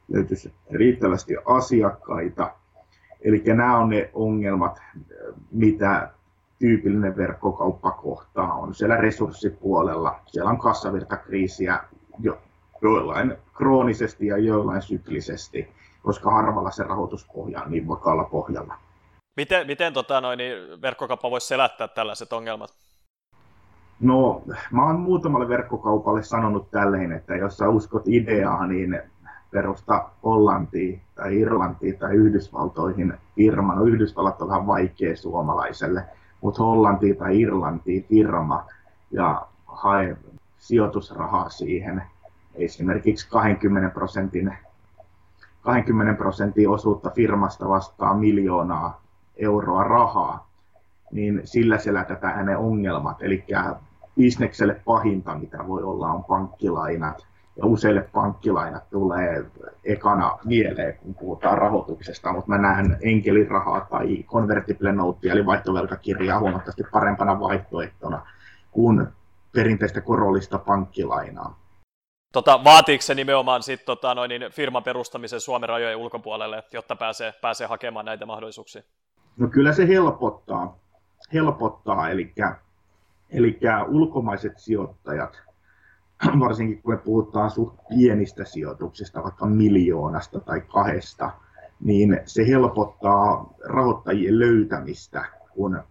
[0.07, 2.51] löytyisi riittävästi asiakkaita.
[3.21, 4.81] Eli nämä on ne ongelmat,
[5.51, 6.09] mitä
[6.59, 10.19] tyypillinen verkkokauppa kohtaa on siellä resurssipuolella.
[10.25, 11.79] Siellä on kassavirtakriisiä
[12.19, 12.37] jo,
[12.81, 15.67] joillain kroonisesti ja joillain syklisesti,
[16.03, 18.75] koska harvalla se rahoituspohja on niin vakaalla pohjalla.
[19.37, 22.69] Miten, miten tota, noin, niin verkkokauppa voisi selättää tällaiset ongelmat?
[23.99, 24.41] No,
[24.71, 29.01] mä oon muutamalle verkkokaupalle sanonut tälleen, että jos sä uskot ideaa, niin
[29.51, 33.75] perusta Hollantiin tai Irlantiin tai Yhdysvaltoihin firma.
[33.75, 36.03] No Yhdysvallat on vähän vaikea suomalaiselle,
[36.41, 38.65] mutta Hollantiin tai Irlantiin firma
[39.11, 40.17] ja hae
[40.57, 42.03] sijoitusrahaa siihen
[42.55, 44.57] esimerkiksi 20 prosentin
[45.61, 49.01] 20 prosentin osuutta firmasta vastaa miljoonaa
[49.37, 50.47] euroa rahaa,
[51.11, 53.21] niin sillä selätetään hänen ongelmat.
[53.21, 53.45] Eli
[54.17, 57.27] bisnekselle pahinta, mitä voi olla, on pankkilainat.
[57.57, 59.45] Ja useille pankkilainat tulee
[59.83, 66.83] ekana mieleen, kun puhutaan rahoituksesta, mutta mä näen enkelirahaa tai convertible note, eli vaihtovelkakirjaa huomattavasti
[66.91, 68.25] parempana vaihtoehtona
[68.71, 69.07] kuin
[69.51, 71.59] perinteistä korollista pankkilainaa.
[72.33, 77.33] Tota, vaatiiko se nimenomaan sit, tota, noin, niin firman perustamisen Suomen rajojen ulkopuolelle, jotta pääsee,
[77.41, 78.81] pääsee hakemaan näitä mahdollisuuksia?
[79.37, 80.77] No kyllä se helpottaa,
[81.33, 82.33] helpottaa eli,
[83.29, 85.46] eli ulkomaiset sijoittajat,
[86.39, 91.31] varsinkin kun me puhutaan suht pienistä sijoituksista, vaikka miljoonasta tai kahdesta,
[91.79, 95.83] niin se helpottaa rahoittajien löytämistä, kun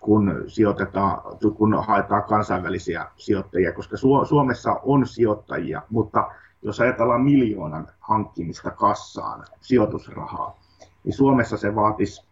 [0.00, 1.22] kun, sijoitetaan,
[1.56, 6.30] kun haetaan kansainvälisiä sijoittajia, koska Suomessa on sijoittajia, mutta
[6.62, 10.58] jos ajatellaan miljoonan hankkimista kassaan sijoitusrahaa,
[11.04, 12.26] niin Suomessa se vaatisi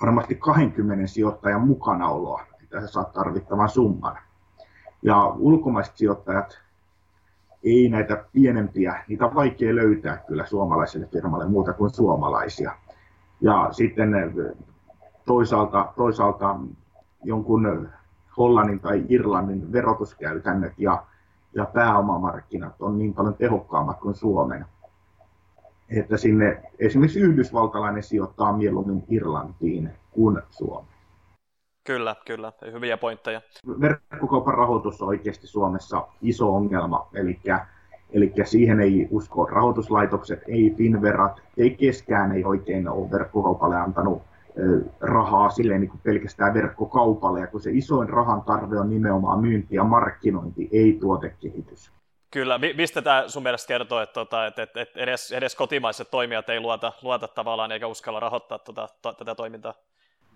[0.00, 4.18] varmasti 20 sijoittajan mukanaoloa, että se saa tarvittavan summan.
[5.04, 6.58] Ja ulkomaiset sijoittajat
[7.64, 12.72] ei näitä pienempiä, niitä on vaikea löytää kyllä suomalaiselle firmalle muuta kuin suomalaisia.
[13.40, 14.10] Ja sitten
[15.26, 16.56] toisaalta, toisaalta
[17.24, 17.88] jonkun
[18.36, 21.04] Hollannin tai Irlannin verotuskäytännöt ja,
[21.54, 24.66] ja pääomamarkkinat on niin paljon tehokkaammat kuin Suomen.
[25.88, 30.93] Että sinne esimerkiksi yhdysvaltalainen sijoittaa mieluummin Irlantiin kuin Suomeen.
[31.84, 32.52] Kyllä, kyllä.
[32.72, 33.40] Hyviä pointteja.
[33.80, 37.40] Verkkokaupan rahoitus on oikeasti Suomessa iso ongelma, eli,
[38.12, 44.22] eli siihen ei usko rahoituslaitokset, ei Finverat, ei keskään ei oikein ole verkkokaupalle antanut
[45.00, 49.76] rahaa silleen niin kuin pelkästään verkkokaupalle, ja kun se isoin rahan tarve on nimenomaan myynti
[49.76, 51.92] ja markkinointi, ei tuotekehitys.
[52.30, 56.48] Kyllä, mistä tämä sun mielestä kertoo, että, tota, että, että, että edes, edes kotimaiset toimijat
[56.48, 59.74] ei luota, luota tavallaan eikä uskalla rahoittaa tuota, to, tätä toimintaa?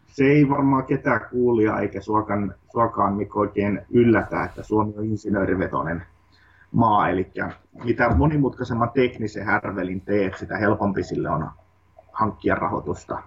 [0.09, 6.03] Se ei varmaan ketään kuulia eikä suokaan, suokaan Mikko oikein yllätä, että Suomi on insinöörivetoinen
[6.73, 7.31] maa, eli
[7.85, 11.51] mitä monimutkaisemman teknisen härvelin teet, sitä helpompi sille on
[12.13, 13.23] hankkia rahoitusta.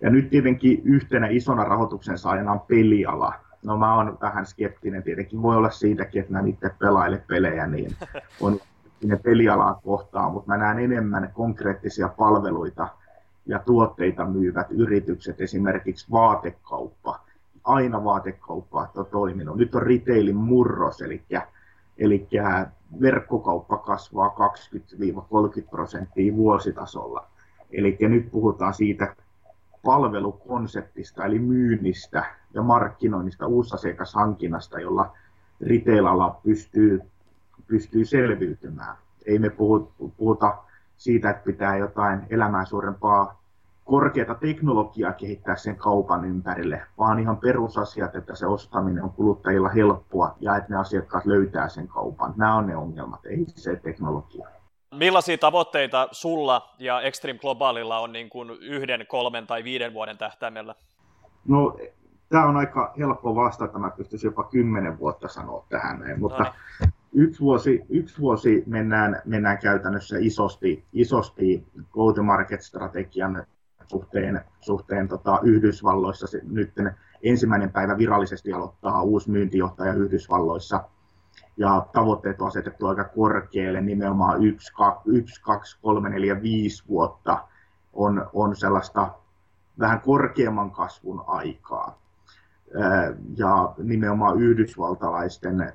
[0.00, 3.34] Ja nyt tietenkin yhtenä isona rahoituksen saajana on peliala.
[3.64, 5.02] No mä oon vähän skeptinen.
[5.02, 7.96] Tietenkin, voi olla siitäkin, että mä itse pelaile pelejä, niin
[8.40, 8.58] on
[9.04, 12.88] ne pelialaa kohtaan, mutta mä näen enemmän konkreettisia palveluita
[13.46, 17.20] ja tuotteita myyvät yritykset, esimerkiksi vaatekauppa.
[17.64, 19.56] Aina vaatekauppa on toiminut.
[19.56, 21.22] Nyt on retailin murros, eli,
[21.98, 22.28] eli
[23.00, 27.26] verkkokauppa kasvaa 20-30 prosenttia vuositasolla.
[27.72, 29.16] Eli nyt puhutaan siitä
[29.84, 32.24] palvelukonseptista, eli myynnistä
[32.54, 35.12] ja markkinoinnista, uusasiakashankinnasta, jolla
[35.60, 37.00] retail-ala pystyy,
[37.66, 38.96] pystyy selviytymään.
[39.26, 40.58] Ei me puhuta
[41.00, 43.40] siitä, että pitää jotain elämää suurempaa
[43.84, 50.36] korkeata teknologiaa kehittää sen kaupan ympärille, vaan ihan perusasiat, että se ostaminen on kuluttajilla helppoa
[50.40, 52.34] ja että ne asiakkaat löytää sen kaupan.
[52.36, 54.48] Nämä on ne ongelmat, ei se teknologia.
[54.94, 60.74] Millaisia tavoitteita sulla ja Extreme Globalilla on niin kuin yhden, kolmen tai viiden vuoden tähtäimellä?
[61.48, 61.76] No,
[62.28, 66.52] tämä on aika helppo vastata, mä pystyisin jopa kymmenen vuotta sanoa tähän näin, mutta no
[66.80, 66.99] niin.
[67.12, 73.46] Yksi, vuosi, yksi vuosi mennään, mennään käytännössä isosti, isosti go-to-market-strategian
[73.86, 76.26] suhteen, suhteen tota, Yhdysvalloissa.
[76.26, 76.72] Se, nyt
[77.22, 80.84] ensimmäinen päivä virallisesti aloittaa uusi myyntijohtaja Yhdysvalloissa–
[81.56, 87.44] ja tavoitteet on asetettu aika korkealle, nimenomaan 1, 2, 3, 4, 5 vuotta
[87.92, 89.14] on, on sellaista
[89.78, 91.98] vähän korkeamman kasvun aikaa.
[93.36, 95.72] Ja nimenomaan yhdysvaltalaisten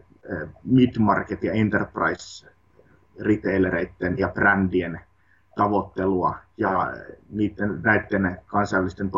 [0.64, 2.50] mid-market ja enterprise
[3.20, 5.00] retailereiden ja brändien
[5.56, 6.94] tavoittelua ja
[7.30, 9.12] niiden, näiden kansainvälisten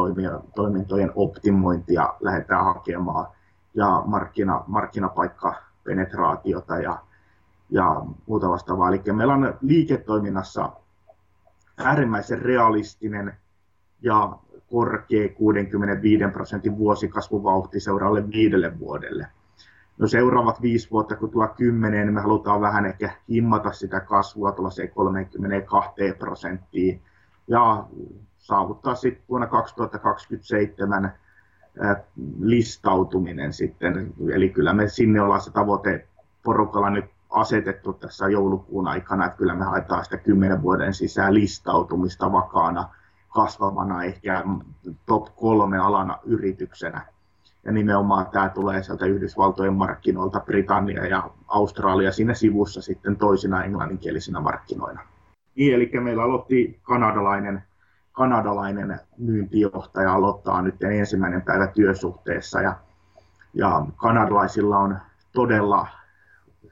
[0.56, 3.28] toimintojen optimointia lähdetään hakemaan
[3.74, 7.00] ja markkina, markkinapaikka penetraatiota ja,
[7.70, 8.90] ja muuta vastaavaa.
[8.90, 10.72] Eli meillä on liiketoiminnassa
[11.78, 13.38] äärimmäisen realistinen
[14.02, 14.38] ja
[14.72, 19.28] korkea 65 prosentin vuosikasvuvauhti seuraavalle viidelle vuodelle.
[19.98, 24.52] No seuraavat viisi vuotta, kun tulee kymmeneen, niin me halutaan vähän ehkä himmata sitä kasvua
[24.52, 27.02] tuollaiseen 32 prosenttiin
[27.48, 27.86] ja
[28.38, 31.14] saavuttaa sitten vuonna 2027
[32.40, 34.14] listautuminen sitten.
[34.34, 36.08] Eli kyllä me sinne ollaan se tavoite
[36.44, 42.32] porukalla nyt asetettu tässä joulukuun aikana, että kyllä me haetaan sitä kymmenen vuoden sisään listautumista
[42.32, 42.90] vakaana
[43.30, 44.44] kasvavana ehkä
[45.06, 47.06] top kolme alana yrityksenä.
[47.66, 54.40] Ja nimenomaan tämä tulee sieltä Yhdysvaltojen markkinoilta, Britannia ja Australia siinä sivussa sitten toisina englanninkielisinä
[54.40, 55.02] markkinoina.
[55.56, 57.64] Niin, eli meillä aloitti kanadalainen
[58.18, 62.76] kanadalainen myyntijohtaja aloittaa nyt ensimmäinen päivä työsuhteessa ja,
[63.54, 64.98] ja kanadalaisilla on
[65.34, 65.88] todella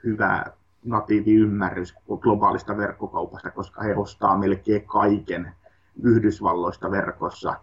[0.04, 0.46] hyvä
[0.86, 5.54] natiivi ymmärrys globaalista verkkokaupasta, koska he ostaa melkein kaiken
[6.04, 7.56] Yhdysvalloista verkossa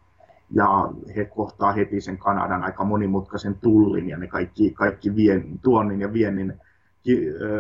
[0.55, 6.01] ja he kohtaa heti sen Kanadan aika monimutkaisen tullin ja ne kaikki, kaikki vien, tuonnin
[6.01, 6.55] ja viennin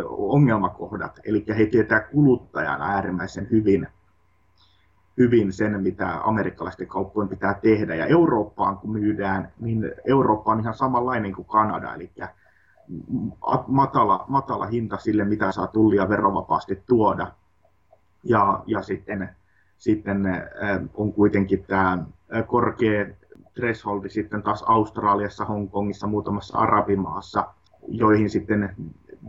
[0.08, 3.88] ongelmakohdat, eli he tietää kuluttajan äärimmäisen hyvin,
[5.18, 7.94] hyvin sen, mitä amerikkalaisten kauppojen pitää tehdä.
[7.94, 12.10] Ja Eurooppaan kun myydään, niin Eurooppa on ihan samanlainen kuin Kanada, eli
[13.66, 17.32] matala, matala hinta sille, mitä saa tullia verovapaasti tuoda.
[18.24, 19.36] Ja, ja sitten,
[19.82, 20.22] sitten
[20.94, 21.98] on kuitenkin tämä
[22.46, 23.06] korkea
[23.54, 27.44] thresholdi sitten taas Australiassa, Hongkongissa, muutamassa arabimaassa,
[27.88, 28.76] joihin sitten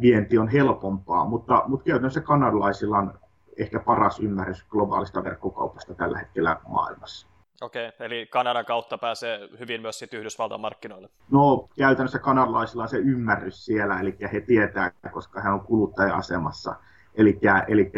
[0.01, 3.13] vienti on helpompaa, mutta, mutta käytännössä kanadalaisilla on
[3.57, 7.27] ehkä paras ymmärrys globaalista verkkokaupasta tällä hetkellä maailmassa.
[7.61, 11.09] Okei, eli Kanadan kautta pääsee hyvin myös sitten Yhdysvaltain markkinoille.
[11.31, 16.75] No käytännössä kanadalaisilla on se ymmärrys siellä, eli he tietää, koska he on kuluttaja-asemassa,
[17.15, 17.91] eli, eli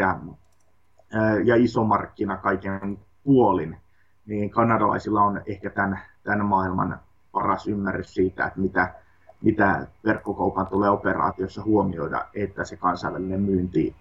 [1.44, 3.76] ja iso markkina kaiken puolin,
[4.26, 7.00] niin kanadalaisilla on ehkä tämän, tämän maailman
[7.32, 8.94] paras ymmärrys siitä, että mitä,
[9.42, 13.96] mitä verkkokaupan tulee operaatiossa huomioida, että se kansainvälinen myynti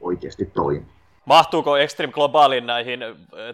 [0.00, 0.86] oikeasti toimii.
[1.24, 3.00] Mahtuuko Extreme Globalin näihin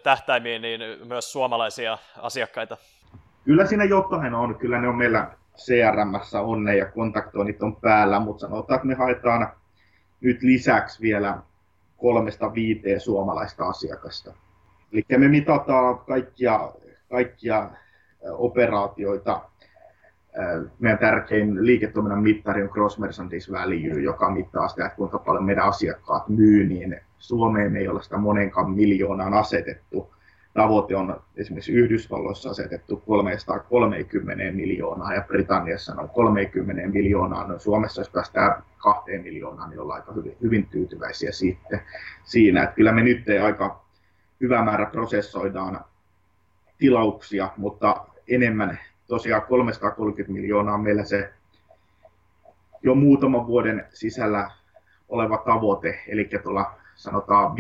[0.03, 2.77] tähtäimiin niin myös suomalaisia asiakkaita?
[3.45, 4.55] Kyllä siinä jotain on.
[4.55, 9.49] Kyllä ne on meillä CRM onne ja kontaktoinnit on päällä, mutta sanotaan, että me haetaan
[10.21, 11.39] nyt lisäksi vielä
[11.97, 14.35] kolmesta viiteen suomalaista asiakasta.
[14.93, 16.73] Eli me mitataan kaikkia,
[17.11, 17.71] kaikkia
[18.31, 19.41] operaatioita.
[20.79, 25.65] Meidän tärkein liiketoiminnan mittari on Cross Merchandise Value, joka mittaa sitä, että kuinka paljon meidän
[25.65, 30.15] asiakkaat myy, niin Suomeen ei ole sitä monenkaan miljoonaan asetettu.
[30.57, 37.47] Tavoite on esimerkiksi Yhdysvalloissa asetettu 330 miljoonaa ja Britanniassa on 30 miljoonaa.
[37.47, 41.81] No Suomessa jos päästään kahteen miljoonaan, niin ollaan aika hyvin, hyvin tyytyväisiä sitten
[42.25, 42.63] siinä.
[42.63, 43.85] Että kyllä me nyt aika
[44.41, 45.85] hyvä määrä prosessoidaan
[46.79, 51.33] tilauksia, mutta enemmän tosiaan 330 miljoonaa on meillä se
[52.83, 54.51] jo muutaman vuoden sisällä
[55.09, 57.57] oleva tavoite, eli tuolla sanotaan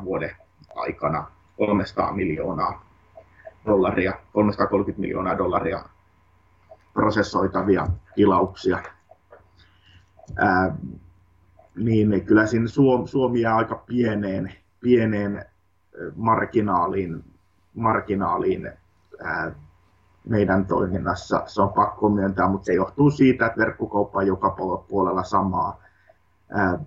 [0.00, 0.30] 5-7 vuoden
[0.74, 2.84] aikana 300 miljoonaa
[3.66, 5.84] dollaria, 330 miljoonaa dollaria
[6.92, 8.82] prosessoitavia tilauksia.
[10.36, 10.76] Ää,
[11.76, 15.44] niin kyllä siinä Suomi, Suomi jää aika pieneen, pieneen
[16.16, 17.24] marginaaliin,
[17.74, 18.72] marginaaliin
[19.24, 19.52] ää,
[20.28, 21.42] meidän toiminnassa.
[21.46, 24.56] Se on pakko myöntää, mutta se johtuu siitä, että verkkokauppa on joka
[24.88, 25.80] puolella samaa.
[26.50, 26.78] Ää,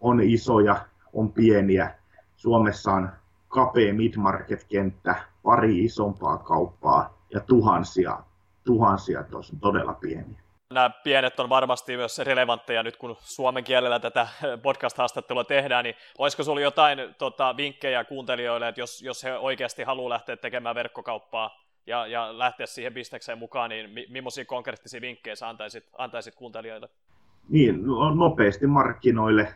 [0.00, 0.76] on isoja,
[1.12, 1.94] on pieniä.
[2.36, 3.08] Suomessa on
[3.52, 8.18] kapea mid-market-kenttä, pari isompaa kauppaa ja tuhansia,
[8.64, 10.40] tuhansia tos, todella pieniä.
[10.70, 14.28] Nämä pienet on varmasti myös relevantteja nyt, kun suomen kielellä tätä
[14.62, 20.10] podcast-haastattelua tehdään, niin olisiko sinulla jotain tota, vinkkejä kuuntelijoille, että jos, jos he oikeasti haluaa
[20.10, 25.48] lähteä tekemään verkkokauppaa ja, ja lähteä siihen bisnekseen mukaan, niin mi, millaisia konkreettisia vinkkejä sä
[25.48, 26.88] antaisit, antaisit kuuntelijoille?
[27.48, 29.54] Niin, no, nopeasti markkinoille.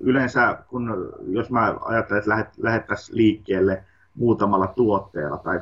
[0.00, 3.84] Yleensä, kun, jos mä ajattelen, että lähet, lähettäisiin liikkeelle
[4.14, 5.60] muutamalla tuotteella tai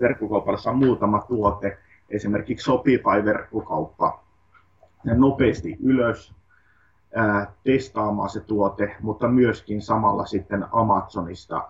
[0.00, 1.78] verkkokaupassa on muutama tuote,
[2.10, 4.20] esimerkiksi Shopify-verkkokauppa
[5.04, 6.34] nopeasti ylös,
[7.14, 11.68] ää, testaamaan se tuote, mutta myöskin samalla sitten Amazonista,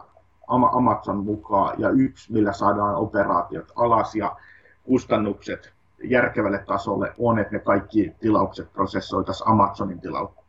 [0.49, 4.37] Amazon mukaan ja yksi, millä saadaan operaatiot alas ja
[4.85, 5.73] kustannukset
[6.05, 10.40] järkevälle tasolle on, että ne kaikki tilaukset prosessoitaisiin Amazonin tilaukset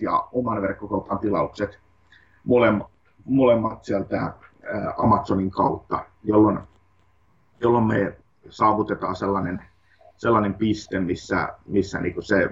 [0.00, 1.78] ja oman verkkokaupan tilaukset
[2.44, 2.90] molemmat,
[3.24, 4.32] molemmat sieltä
[4.96, 6.58] Amazonin kautta, jolloin,
[7.60, 8.16] jolloin me
[8.48, 9.62] saavutetaan sellainen,
[10.16, 12.50] sellainen piste, missä, missä niin se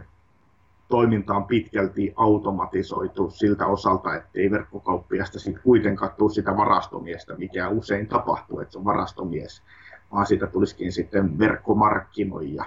[0.89, 7.69] toiminta on pitkälti automatisoitu siltä osalta, että ei verkkokauppiasta sit kuitenkaan tule sitä varastomiestä, mikä
[7.69, 9.63] usein tapahtuu, että se on varastomies,
[10.13, 12.65] vaan siitä tulisikin sitten verkkomarkkinoija.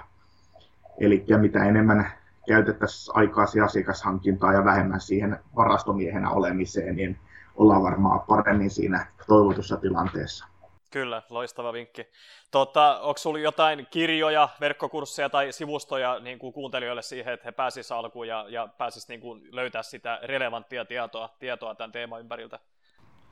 [0.98, 2.12] Eli mitä enemmän
[2.48, 7.18] käytettäisiin aikaa asiakashankintaa ja vähemmän siihen varastomiehenä olemiseen, niin
[7.56, 10.46] ollaan varmaan paremmin siinä toivotussa tilanteessa.
[10.92, 12.06] Kyllä, loistava vinkki.
[12.50, 17.98] Tota, onko sinulla jotain kirjoja, verkkokursseja tai sivustoja niin kuin kuuntelijoille siihen, että he pääsisivät
[17.98, 22.58] alkuun ja, ja pääsisivät niin kuin löytää sitä relevanttia tietoa, tietoa tämän teeman ympäriltä?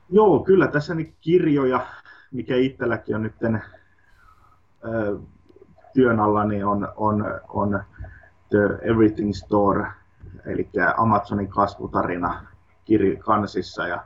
[0.09, 1.87] Joo, kyllä tässä nyt kirjoja,
[2.31, 3.35] mikä itselläkin on nyt
[5.93, 7.83] työn alla, niin on, on, on
[8.49, 9.87] The Everything Store,
[10.45, 12.45] eli Amazonin kasvutarina
[13.19, 13.87] kansissa.
[13.87, 14.03] Ja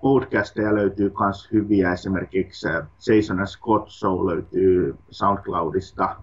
[0.00, 2.68] podcasteja löytyy myös hyviä, esimerkiksi
[3.08, 6.16] Jason Scott Show löytyy SoundCloudista.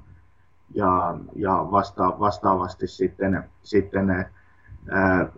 [0.75, 4.25] Ja, ja vasta, vastaavasti sitten, sitten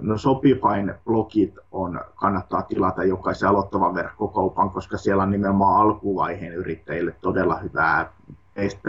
[0.01, 7.15] no Shopifyn blogit on, kannattaa tilata jokaisen aloittavan verkkokaupan, koska siellä on nimenomaan alkuvaiheen yrittäjille
[7.21, 8.11] todella hyvää
[8.55, 8.79] best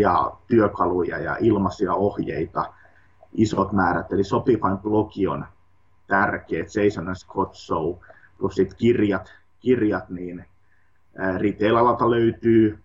[0.00, 2.74] ja työkaluja ja ilmaisia ohjeita
[3.32, 5.46] isot määrät, eli sopivan blogi on
[6.06, 7.96] tärkeä, Jason Scott Show,
[8.38, 10.44] plus sit kirjat, kirjat niin
[11.38, 12.78] retail-alalta löytyy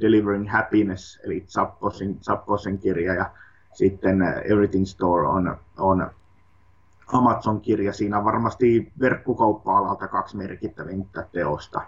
[0.00, 3.30] Delivering Happiness, eli Zapposin, Zapposin kirja, ja
[3.72, 6.10] sitten Everything Store on, on
[7.12, 7.92] Amazon-kirja.
[7.92, 11.80] Siinä on varmasti verkkokauppa-alalta kaksi merkittävintä teosta.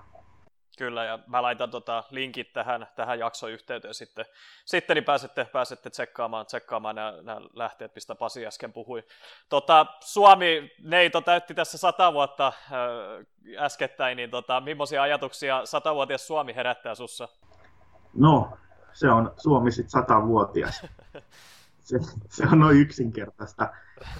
[0.80, 4.24] Kyllä, ja mä laitan tota linkit tähän, tähän jaksoyhteyteen sitten,
[4.64, 9.04] sitten niin pääsette, pääsette tsekkaamaan, tsekkaamaan nämä, nämä lähteet, mistä Pasi äsken puhui.
[9.48, 16.54] Tota, Suomi, Neito täytti tässä sata vuotta äh, äskettäin, niin tota, millaisia ajatuksia satavuotias Suomi
[16.54, 17.28] herättää sussa?
[18.14, 18.58] No,
[18.92, 20.86] se on Suomi sitten satavuotias.
[21.88, 23.68] se, se on noin yksinkertaista.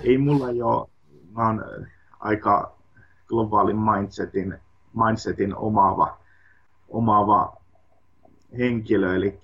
[0.01, 0.91] Ei mulla jo,
[1.33, 1.87] mä oon
[2.19, 2.79] aika
[3.27, 4.59] globaalin mindsetin,
[4.95, 6.21] mindsetin omaava
[6.91, 7.57] omaava
[8.59, 9.39] henkilö, eli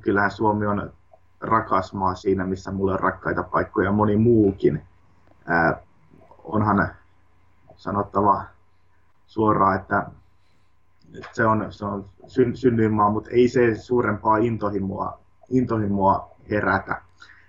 [0.00, 0.92] kyllähän Suomi on
[1.40, 4.82] rakas maa siinä, missä mulle on rakkaita paikkoja ja moni muukin.
[5.46, 5.80] Ää,
[6.44, 6.94] onhan
[7.76, 8.44] sanottava
[9.26, 10.06] suoraan, että,
[11.16, 17.02] että se on, se on syn, synnyinmaa, mutta ei se suurempaa intohimoa, intohimoa herätä,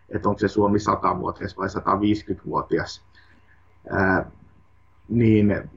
[0.10, 3.06] että onko se Suomi 100-vuotias vai 150-vuotias.
[3.90, 4.26] Ää,
[5.10, 5.70] niin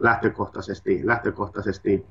[0.00, 2.06] lähtökohtaisesti, lähtökohtaisesti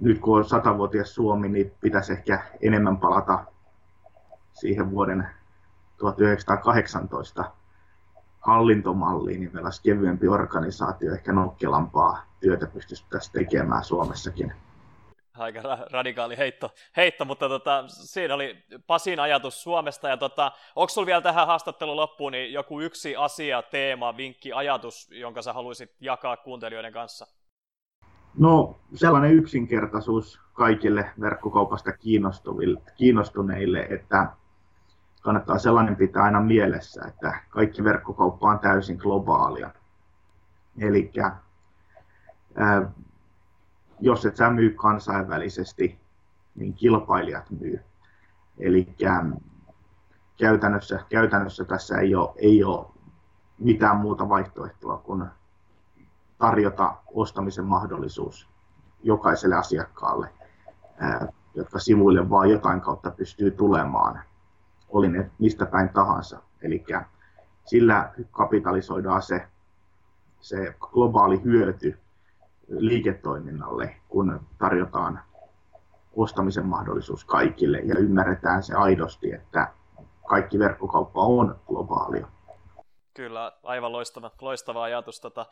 [0.00, 3.44] nyt kun on satavuotias Suomi, niin pitäisi ehkä enemmän palata
[4.52, 5.28] siihen vuoden
[5.98, 7.50] 1918
[8.40, 14.52] hallintomalliin, niin meillä olisi kevyempi organisaatio, ehkä nokkelampaa työtä pystyttäisiin tekemään Suomessakin.
[15.38, 20.08] Aika ra- radikaali heitto, heitto mutta tota, siinä oli Pasin ajatus Suomesta.
[20.08, 25.08] Ja tota, onko sinulla vielä tähän haastattelun loppuun niin joku yksi asia, teema, vinkki, ajatus,
[25.10, 27.26] jonka sä haluaisit jakaa kuuntelijoiden kanssa?
[28.38, 31.90] No sellainen yksinkertaisuus kaikille verkkokaupasta
[32.96, 34.32] kiinnostuneille, että
[35.22, 39.70] kannattaa sellainen pitää aina mielessä, että kaikki verkkokauppa on täysin globaalia.
[40.78, 41.12] Eli
[44.00, 45.98] jos et sä myy kansainvälisesti,
[46.54, 47.80] niin kilpailijat myy.
[48.58, 48.88] Eli
[50.38, 52.86] käytännössä, käytännössä tässä ei ole, ei ole
[53.58, 55.24] mitään muuta vaihtoehtoa kuin
[56.38, 58.48] tarjota ostamisen mahdollisuus
[59.02, 60.28] jokaiselle asiakkaalle,
[61.54, 64.20] jotka sivuille vaan jotain kautta pystyy tulemaan,
[64.88, 66.42] oli ne mistä päin tahansa.
[66.62, 66.84] Eli
[67.64, 69.46] sillä kapitalisoidaan se,
[70.40, 71.98] se globaali hyöty
[72.68, 75.20] liiketoiminnalle, kun tarjotaan
[76.16, 79.72] ostamisen mahdollisuus kaikille ja ymmärretään se aidosti, että
[80.28, 82.28] kaikki verkkokauppa on globaalia.
[83.16, 85.20] Kyllä, aivan loistava, loistava ajatus.
[85.20, 85.46] Tota.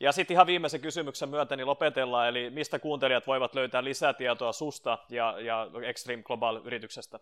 [0.00, 4.98] Ja sitten ihan viimeisen kysymyksen myötä niin lopetellaan, eli mistä kuuntelijat voivat löytää lisätietoa susta
[5.08, 7.20] ja, ja Extreme Global-yrityksestä?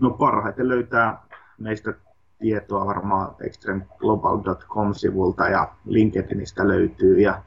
[0.00, 1.22] No parhaiten löytää
[1.58, 1.94] meistä
[2.38, 7.42] tietoa varmaan extremeglobal.com-sivulta ja LinkedInistä löytyy ja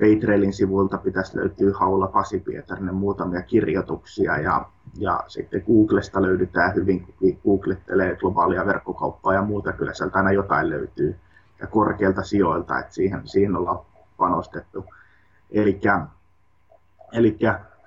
[0.00, 7.06] Paytrailin sivuilta pitäisi löytyä Haula Pasi Pietarinen muutamia kirjoituksia ja, ja sitten Googlesta löydetään hyvin,
[7.06, 11.16] kun googlettelee globaalia verkkokauppaa ja muuta, kyllä sieltä aina jotain löytyy
[11.60, 13.84] ja korkeilta sijoilta, että siihen, siihen ollaan
[14.16, 14.84] panostettu.
[15.50, 15.80] Eli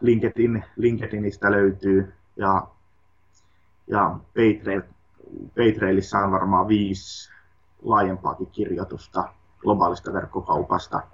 [0.02, 2.68] LinkedIn, LinkedInistä löytyy ja,
[3.88, 4.82] ja Paytrail,
[5.56, 7.32] Paytrailissa on varmaan viisi
[7.82, 9.24] laajempaakin kirjoitusta
[9.60, 11.02] globaalista verkkokaupasta–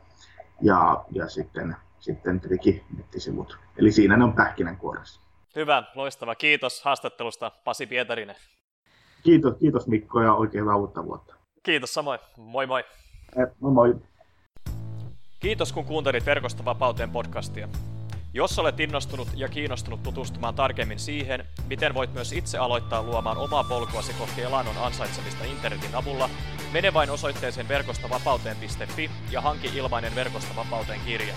[0.62, 3.58] ja, ja sitten, sitten tietenkin nettisivut.
[3.78, 5.22] Eli siinä ne on pähkinänkuoressa.
[5.56, 6.36] Hyvä, loistava.
[6.36, 8.36] Kiitos haastattelusta Pasi Pietarinen.
[9.24, 11.36] Kiitos, kiitos Mikko ja oikein hyvää uutta vuotta.
[11.64, 12.20] Kiitos samoin.
[12.38, 12.84] Moi moi.
[13.38, 13.96] Eh, moi moi.
[15.40, 17.70] Kiitos kun kuuntelit Verkosta vapauteen podcastia.
[18.34, 23.64] Jos olet innostunut ja kiinnostunut tutustumaan tarkemmin siihen, miten voit myös itse aloittaa luomaan omaa
[23.64, 26.30] polkuasi kohti elannon ansaitsemista internetin avulla,
[26.74, 31.34] mene vain osoitteeseen verkostavapauteen.fi ja hanki ilmainen Verkosta vapauteen kirja.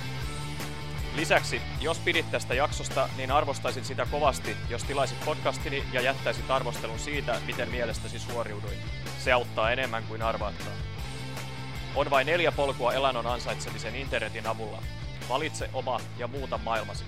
[1.14, 6.98] Lisäksi, jos pidit tästä jaksosta, niin arvostaisin sitä kovasti, jos tilaisit podcastini ja jättäisit arvostelun
[6.98, 8.78] siitä, miten mielestäsi suoriuduin.
[9.18, 10.72] Se auttaa enemmän kuin arvaattaa.
[11.94, 14.82] On vain neljä polkua elannon ansaitsemisen internetin avulla.
[15.28, 17.04] Valitse oma ja muuta maailmasi.